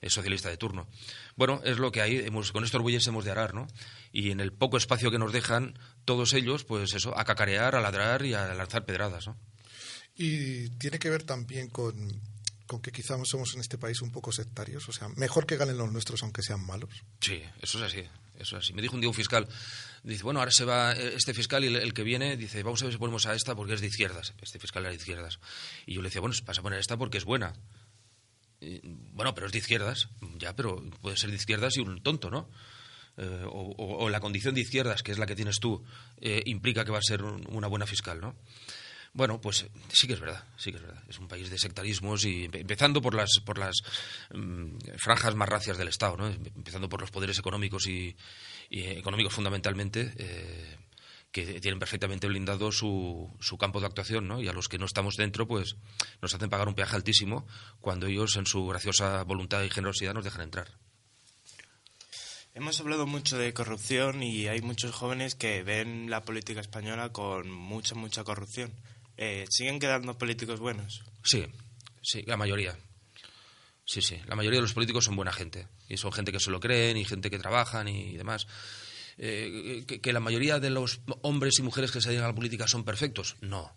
socialista 0.08 0.50
de 0.50 0.58
turno. 0.58 0.88
Bueno, 1.36 1.62
es 1.64 1.78
lo 1.78 1.92
que 1.92 2.02
hay, 2.02 2.18
hemos, 2.18 2.52
con 2.52 2.64
estos 2.64 2.82
bueyes 2.82 3.06
hemos 3.08 3.26
de 3.26 3.32
arar, 3.32 3.54
¿no? 3.54 3.68
Y 4.12 4.32
en 4.32 4.40
el 4.40 4.54
poco 4.54 4.78
espacio 4.78 5.12
que 5.12 5.20
nos 5.20 5.34
dejan, 5.34 5.78
todos 6.06 6.34
ellos, 6.34 6.64
pues 6.64 6.94
eso, 6.94 7.18
a 7.18 7.26
cacarear, 7.26 7.76
a 7.76 7.82
ladrar 7.82 8.26
y 8.26 8.34
a 8.34 8.54
lanzar 8.54 8.86
pedradas, 8.86 9.28
¿no? 9.28 9.38
Y 10.22 10.70
tiene 10.72 11.00
que 11.00 11.10
ver 11.10 11.24
también 11.24 11.70
con, 11.70 11.96
que 12.84 12.92
quizás 12.92 13.18
somos 13.24 13.54
en 13.56 13.62
este 13.62 13.78
país 13.78 14.02
un 14.02 14.12
poco 14.12 14.34
sectarios. 14.34 14.90
O 14.90 14.92
sea, 14.92 15.08
mejor 15.16 15.46
que 15.46 15.56
ganen 15.56 15.78
los 15.78 15.90
nuestros 15.94 16.22
aunque 16.24 16.44
sean 16.44 16.66
malos. 16.66 16.90
Sí, 17.22 17.42
eso 17.62 17.78
es 17.78 17.86
así. 17.86 18.04
Eso 18.40 18.58
es 18.58 18.64
así. 18.64 18.74
Me 18.74 18.82
dijo 18.82 18.96
un 18.96 19.02
día 19.02 19.10
un 19.10 19.14
fiscal, 19.14 19.48
dice, 20.04 20.24
bueno, 20.24 20.40
ahora 20.40 20.52
se 20.52 20.66
va 20.66 20.94
este 20.94 21.34
fiscal 21.34 21.64
y 21.64 21.68
el, 21.68 21.94
que 21.94 22.04
viene 22.04 22.38
dice, 22.38 22.64
vamos 22.64 22.82
a 22.82 22.86
ver 22.86 22.94
si 22.94 22.98
ponemos 22.98 23.26
a 23.26 23.36
esta 23.36 23.54
porque 23.54 23.74
es 23.74 23.82
de 23.82 23.88
izquierdas. 23.88 24.34
Este 24.42 24.60
fiscal 24.60 24.84
era 24.84 24.92
de 24.92 24.96
izquierdas. 24.96 25.40
Y 25.86 25.96
yo 25.96 26.02
le 26.02 26.08
decía, 26.08 26.22
bueno, 26.22 26.36
vas 26.46 26.58
a 26.58 26.62
poner 26.62 26.80
esta 26.80 26.98
porque 26.98 27.18
es 27.18 27.26
buena. 27.26 27.54
bueno, 28.62 29.36
pero 29.36 29.48
es 29.48 29.52
de 29.54 29.60
izquierdas. 29.60 30.08
Ya, 30.38 30.56
pero 30.56 30.82
puede 31.02 31.18
ser 31.18 31.30
de 31.30 31.36
izquierdas 31.36 31.76
y 31.78 31.82
un 31.82 32.02
tonto, 32.02 32.30
¿no? 32.30 32.50
Eh, 33.18 33.46
o, 33.46 34.08
la 34.10 34.22
condición 34.22 34.56
de 34.56 34.62
izquierdas, 34.62 35.04
que 35.04 35.12
es 35.12 35.20
la 35.20 35.26
que 35.26 35.36
tienes 35.36 35.60
tú, 35.60 35.84
eh, 36.22 36.42
implica 36.46 36.86
que 36.86 36.92
va 36.92 37.00
a 37.00 37.04
ser 37.04 37.22
una 37.22 37.68
buena 37.68 37.86
fiscal, 37.86 38.22
¿no? 38.22 38.36
Bueno, 39.14 39.42
pues 39.42 39.66
sí 39.92 40.08
que 40.08 40.14
es 40.14 40.20
verdad, 40.20 40.44
sí 40.58 40.72
que 40.72 40.78
es 40.78 40.84
verdad. 40.84 41.04
Es 41.08 41.20
un 41.20 41.28
país 41.28 41.50
de 41.50 41.58
sectarismos 41.58 42.26
y 42.26 42.46
empezando 42.46 43.02
por 43.02 43.16
las 43.16 43.40
por 43.46 43.58
las 43.58 43.76
mm, 44.34 44.78
franjas 44.98 45.36
más 45.36 45.50
racias 45.50 45.78
del 45.78 45.88
Estado, 45.88 46.18
¿no? 46.18 46.28
Empezando 46.28 46.90
por 46.90 47.02
los 47.02 47.12
poderes 47.12 47.40
económicos 47.40 47.88
y, 47.88 48.16
económicos 48.70 49.34
fundamentalmente. 49.34 50.14
Eh, 50.18 50.78
que 51.32 51.60
tienen 51.62 51.78
perfectamente 51.78 52.28
blindado 52.28 52.72
su, 52.72 53.32
su 53.40 53.56
campo 53.60 53.80
de 53.80 53.86
actuación, 53.86 54.28
¿no? 54.28 54.42
Y 54.42 54.48
a 54.48 54.54
los 54.54 54.68
que 54.68 54.80
no 54.80 54.86
estamos 54.86 55.16
dentro, 55.16 55.48
pues 55.48 55.76
nos 56.24 56.34
hacen 56.34 56.50
pagar 56.50 56.68
un 56.68 56.74
peaje 56.74 56.96
altísimo 56.96 57.46
cuando 57.82 58.08
ellos, 58.08 58.36
en 58.36 58.48
su 58.48 58.66
graciosa 58.66 59.24
voluntad 59.26 59.62
y 59.62 59.70
generosidad, 59.70 60.16
nos 60.16 60.24
dejan 60.24 60.42
entrar. 60.42 60.70
Hemos 62.56 62.80
hablado 62.80 63.06
mucho 63.06 63.38
de 63.38 63.54
corrupción 63.54 64.24
y 64.24 64.48
hay 64.48 64.62
muchos 64.62 64.94
jóvenes 64.94 65.36
que 65.36 65.62
ven 65.62 66.10
la 66.10 66.24
política 66.24 66.62
española 66.62 67.10
con 67.14 67.50
mucha, 67.52 67.94
mucha 67.94 68.24
corrupción. 68.24 68.74
Eh, 69.22 69.46
¿siguen 69.50 69.80
quedando 69.80 70.18
políticos 70.18 70.62
buenos? 70.62 71.04
Sí, 71.26 71.46
sí, 72.02 72.24
la 72.26 72.38
mayoría. 72.38 72.74
Sí, 73.84 74.02
sí, 74.02 74.18
la 74.26 74.38
mayoría 74.38 74.60
de 74.60 74.62
los 74.62 74.74
políticos 74.74 75.04
son 75.04 75.18
buena 75.18 75.34
gente. 75.34 75.68
Y 75.90 75.98
son 75.98 76.14
gente 76.14 76.32
que 76.32 76.40
se 76.40 76.50
lo 76.50 76.62
creen 76.62 76.96
y 76.96 77.04
gente 77.04 77.30
que 77.30 77.38
trabajan 77.38 77.90
y 77.90 78.16
demás. 78.16 78.48
Eh, 79.18 79.84
que, 80.02 80.14
la 80.14 80.22
mayoría 80.22 80.62
de 80.62 80.70
los 80.70 81.02
hombres 81.22 81.60
y 81.60 81.64
mujeres 81.64 81.92
que 81.92 82.00
se 82.00 82.08
dedican 82.08 82.24
a 82.24 82.30
la 82.30 82.36
política 82.36 82.66
son 82.66 82.86
perfectos, 82.86 83.36
no. 83.42 83.76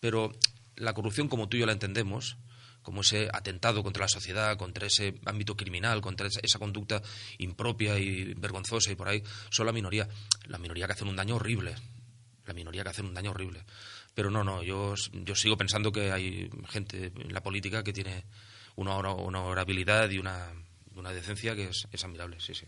Pero 0.00 0.36
la 0.76 0.92
corrupción, 0.92 1.28
como 1.28 1.48
tú 1.48 1.56
y 1.56 1.60
yo 1.60 1.66
la 1.66 1.72
entendemos, 1.72 2.36
como 2.82 3.00
ese 3.00 3.30
atentado 3.32 3.82
contra 3.82 4.02
la 4.02 4.08
sociedad, 4.08 4.58
contra 4.58 4.86
ese 4.86 5.18
ámbito 5.24 5.56
criminal, 5.56 6.02
contra 6.02 6.26
esa, 6.26 6.58
conducta 6.58 7.00
impropia 7.38 7.98
y 7.98 8.34
vergonzosa 8.34 8.92
y 8.92 8.96
por 8.96 9.08
ahí, 9.08 9.22
son 9.50 9.64
la 9.64 9.72
minoría. 9.72 10.06
La 10.44 10.58
minoría 10.58 10.86
que 10.86 10.92
hacen 10.92 11.08
un 11.08 11.16
daño 11.16 11.36
horrible. 11.36 11.74
La 12.44 12.52
minoría 12.52 12.82
que 12.82 12.90
hacen 12.90 13.06
un 13.06 13.14
daño 13.14 13.30
horrible. 13.30 13.64
Pero 14.14 14.30
no, 14.30 14.42
no, 14.44 14.62
yo, 14.62 14.94
yo 15.12 15.34
sigo 15.34 15.56
pensando 15.56 15.92
que 15.92 16.12
hay 16.12 16.50
gente 16.68 17.12
en 17.14 17.32
la 17.32 17.42
política 17.42 17.84
que 17.84 17.92
tiene 17.92 18.24
una, 18.76 18.96
una 18.96 19.12
honorabilidad 19.12 20.10
y 20.10 20.18
una, 20.18 20.52
una 20.94 21.12
decencia 21.12 21.54
que 21.54 21.68
es, 21.68 21.86
es 21.92 22.04
admirable, 22.04 22.40
sí, 22.40 22.54
sí. 22.54 22.66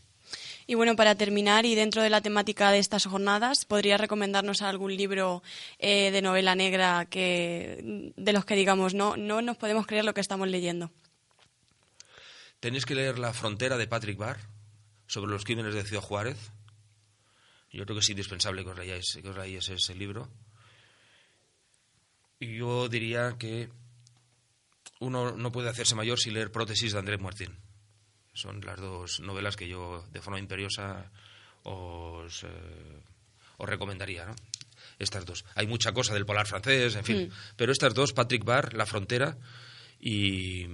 Y 0.67 0.75
bueno, 0.75 0.95
para 0.95 1.17
terminar, 1.17 1.67
y 1.67 1.75
dentro 1.75 2.03
de 2.03 2.11
la 2.11 2.21
temática 2.21 2.71
de 2.71 2.79
estas 2.79 3.07
jornadas, 3.07 3.65
¿podría 3.65 3.97
recomendarnos 3.97 4.63
algún 4.63 4.97
libro 4.97 5.43
eh, 5.79 6.11
de 6.11 6.23
novela 6.23 6.55
negra 6.55 7.07
que, 7.07 8.13
de 8.17 8.33
los 8.33 8.45
que 8.45 8.55
digamos 8.55 8.95
no, 8.95 9.17
no 9.17 9.43
nos 9.43 9.57
podemos 9.57 9.87
creer 9.87 10.05
lo 10.05 10.15
que 10.15 10.21
estamos 10.21 10.49
leyendo? 10.49 10.93
Tenéis 12.61 12.85
que 12.85 12.95
leer 12.95 13.19
La 13.19 13.33
frontera 13.33 13.77
de 13.77 13.89
Patrick 13.89 14.19
Barr 14.19 14.39
sobre 15.07 15.33
los 15.33 15.45
crímenes 15.45 15.75
de 15.75 15.83
Ciudad 15.83 16.03
Juárez. 16.03 16.53
Yo 17.73 17.85
creo 17.85 17.97
que 17.97 18.01
es 18.01 18.11
indispensable 18.11 18.63
que 18.63 18.71
os 18.71 18.79
leáis, 18.79 19.19
que 19.21 19.29
os 19.29 19.37
leáis 19.37 19.69
ese 19.69 19.95
libro. 19.95 20.29
Yo 22.41 22.89
diría 22.89 23.37
que 23.39 23.69
uno 24.99 25.33
no 25.37 25.53
puede 25.53 25.69
hacerse 25.69 25.95
mayor 25.95 26.19
sin 26.19 26.35
leer 26.35 26.51
Prótesis 26.51 26.93
de 26.93 26.99
Andrés 26.99 27.21
Martín. 27.21 27.57
Son 28.33 28.61
las 28.61 28.81
dos 28.81 29.21
novelas 29.21 29.57
que 29.57 29.69
yo, 29.69 30.07
de 30.11 30.23
forma 30.23 30.39
imperiosa, 30.39 31.11
os, 31.65 32.45
eh, 32.45 33.03
os 33.59 33.69
recomendaría, 33.69 34.25
¿no? 34.25 34.35
Estas 34.99 35.25
dos. 35.27 35.45
Hay 35.55 35.67
mucha 35.67 35.93
cosa 35.93 36.15
del 36.15 36.27
polar 36.27 36.47
francés, 36.47 36.95
en 36.95 37.05
fin. 37.05 37.29
Mm. 37.29 37.33
Pero 37.57 37.73
estas 37.73 37.95
dos, 37.95 38.13
Patrick 38.13 38.45
Barr, 38.45 38.75
La 38.75 38.87
Frontera 38.87 39.37
y, 39.99 40.67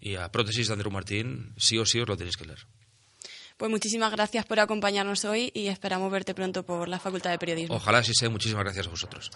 y 0.00 0.14
a 0.16 0.30
Prótesis 0.30 0.68
de 0.68 0.72
Andrew 0.72 0.90
Martín, 0.90 1.52
sí 1.56 1.78
o 1.78 1.86
sí 1.86 2.00
os 2.00 2.08
lo 2.08 2.16
tenéis 2.16 2.36
que 2.36 2.46
leer. 2.46 2.66
Pues 3.56 3.70
muchísimas 3.70 4.10
gracias 4.10 4.44
por 4.46 4.58
acompañarnos 4.58 5.24
hoy 5.24 5.52
y 5.54 5.68
esperamos 5.68 6.10
verte 6.10 6.34
pronto 6.34 6.64
por 6.64 6.88
la 6.88 6.98
Facultad 6.98 7.30
de 7.30 7.38
Periodismo. 7.38 7.76
Ojalá 7.76 8.02
sí 8.02 8.12
sea. 8.14 8.30
Muchísimas 8.30 8.64
gracias 8.64 8.86
a 8.86 8.90
vosotros. 8.90 9.30